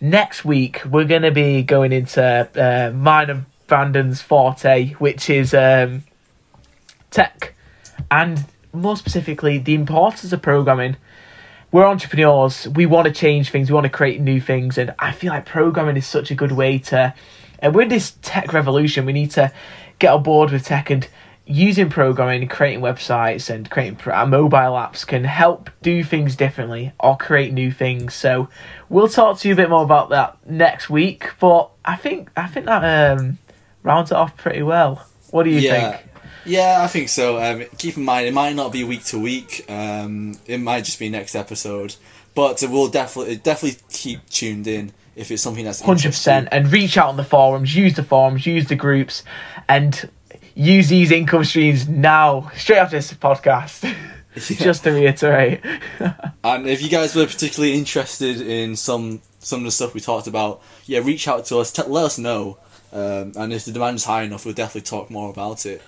Next 0.00 0.44
week, 0.44 0.82
we're 0.84 1.04
going 1.04 1.22
to 1.22 1.32
be 1.32 1.62
going 1.62 1.92
into 1.92 2.22
uh, 2.22 2.92
mine 2.94 3.30
and 3.30 3.46
Brandon's 3.66 4.22
forte, 4.22 4.92
which 4.94 5.28
is 5.28 5.54
um, 5.54 6.04
tech, 7.10 7.54
and 8.10 8.44
more 8.72 8.96
specifically, 8.96 9.58
the 9.58 9.74
importance 9.74 10.32
of 10.32 10.40
programming 10.40 10.96
we're 11.70 11.86
entrepreneurs. 11.86 12.66
We 12.68 12.86
want 12.86 13.06
to 13.06 13.12
change 13.12 13.50
things. 13.50 13.70
We 13.70 13.74
want 13.74 13.84
to 13.84 13.90
create 13.90 14.20
new 14.20 14.40
things, 14.40 14.78
and 14.78 14.94
I 14.98 15.12
feel 15.12 15.30
like 15.30 15.46
programming 15.46 15.96
is 15.96 16.06
such 16.06 16.30
a 16.30 16.34
good 16.34 16.52
way 16.52 16.78
to. 16.78 17.14
And 17.60 17.74
we're 17.74 17.88
this 17.88 18.16
tech 18.22 18.52
revolution. 18.52 19.04
We 19.04 19.12
need 19.12 19.32
to 19.32 19.52
get 19.98 20.12
on 20.12 20.22
board 20.22 20.52
with 20.52 20.64
tech 20.64 20.90
and 20.90 21.06
using 21.44 21.88
programming, 21.88 22.46
creating 22.46 22.80
websites, 22.80 23.50
and 23.50 23.68
creating 23.68 23.96
pro- 23.96 24.16
uh, 24.16 24.26
mobile 24.26 24.56
apps 24.56 25.06
can 25.06 25.24
help 25.24 25.70
do 25.82 26.04
things 26.04 26.36
differently 26.36 26.92
or 27.00 27.16
create 27.16 27.52
new 27.52 27.72
things. 27.72 28.14
So 28.14 28.48
we'll 28.88 29.08
talk 29.08 29.38
to 29.40 29.48
you 29.48 29.54
a 29.54 29.56
bit 29.56 29.70
more 29.70 29.82
about 29.82 30.10
that 30.10 30.36
next 30.46 30.88
week. 30.88 31.32
But 31.40 31.70
I 31.84 31.96
think 31.96 32.30
I 32.36 32.46
think 32.46 32.66
that 32.66 33.18
um, 33.18 33.38
rounds 33.82 34.10
it 34.10 34.16
off 34.16 34.36
pretty 34.36 34.62
well. 34.62 35.06
What 35.30 35.42
do 35.42 35.50
you 35.50 35.60
yeah. 35.60 35.96
think? 35.96 36.04
Yeah, 36.44 36.78
I 36.82 36.86
think 36.86 37.08
so. 37.08 37.38
Um, 37.42 37.64
keep 37.76 37.96
in 37.96 38.04
mind, 38.04 38.26
it 38.26 38.34
might 38.34 38.54
not 38.54 38.72
be 38.72 38.84
week 38.84 39.04
to 39.06 39.18
week. 39.18 39.64
Um, 39.68 40.38
it 40.46 40.58
might 40.58 40.84
just 40.84 40.98
be 40.98 41.08
next 41.08 41.34
episode, 41.34 41.96
but 42.34 42.62
we'll 42.68 42.88
definitely 42.88 43.36
definitely 43.36 43.80
keep 43.90 44.28
tuned 44.30 44.66
in 44.66 44.92
if 45.16 45.30
it's 45.30 45.42
something 45.42 45.64
that's 45.64 45.80
Hundred 45.80 46.10
percent, 46.10 46.48
and 46.52 46.72
reach 46.72 46.96
out 46.96 47.08
on 47.08 47.16
the 47.16 47.24
forums, 47.24 47.74
use 47.74 47.94
the 47.94 48.04
forums, 48.04 48.46
use 48.46 48.68
the 48.68 48.76
groups, 48.76 49.24
and 49.68 50.08
use 50.54 50.88
these 50.88 51.10
income 51.10 51.44
streams 51.44 51.88
now, 51.88 52.50
straight 52.56 52.78
after 52.78 52.96
this 52.96 53.12
podcast. 53.12 53.94
Just 54.38 54.84
to 54.84 54.92
reiterate. 54.92 55.60
And 56.44 56.66
if 56.66 56.80
you 56.80 56.88
guys 56.88 57.14
were 57.14 57.26
particularly 57.26 57.74
interested 57.74 58.40
in 58.40 58.74
some 58.76 59.20
some 59.40 59.60
of 59.60 59.64
the 59.66 59.70
stuff 59.70 59.92
we 59.92 60.00
talked 60.00 60.26
about, 60.26 60.62
yeah, 60.86 61.00
reach 61.00 61.28
out 61.28 61.44
to 61.46 61.58
us. 61.58 61.70
T- 61.72 61.82
let 61.82 62.04
us 62.04 62.18
know. 62.18 62.58
Um, 62.92 63.32
and 63.36 63.52
if 63.52 63.66
the 63.66 63.72
demand 63.72 63.96
is 63.96 64.04
high 64.04 64.22
enough, 64.22 64.44
we'll 64.46 64.54
definitely 64.54 64.82
talk 64.82 65.10
more 65.10 65.30
about 65.30 65.66
it. 65.66 65.82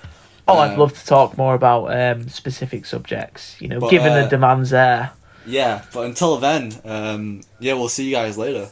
Oh, 0.51 0.59
I'd 0.59 0.73
Um, 0.75 0.79
love 0.79 0.99
to 0.99 1.07
talk 1.07 1.37
more 1.39 1.55
about 1.55 1.87
um, 1.87 2.29
specific 2.29 2.85
subjects. 2.87 3.57
You 3.61 3.69
know, 3.69 3.81
But, 3.81 3.91
given 3.91 4.13
uh, 4.13 4.23
the 4.25 4.29
demands 4.29 4.71
there. 4.71 5.13
Yeah, 5.47 5.83
but 5.93 6.03
until 6.07 6.37
then, 6.37 6.73
um, 6.85 7.41
yeah, 7.61 7.73
we'll 7.75 7.89
see 7.89 8.05
you 8.05 8.15
guys 8.15 8.37
later. 8.37 8.69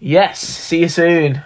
Yes. 0.00 0.40
See 0.40 0.80
you 0.80 0.88
soon. 0.88 1.42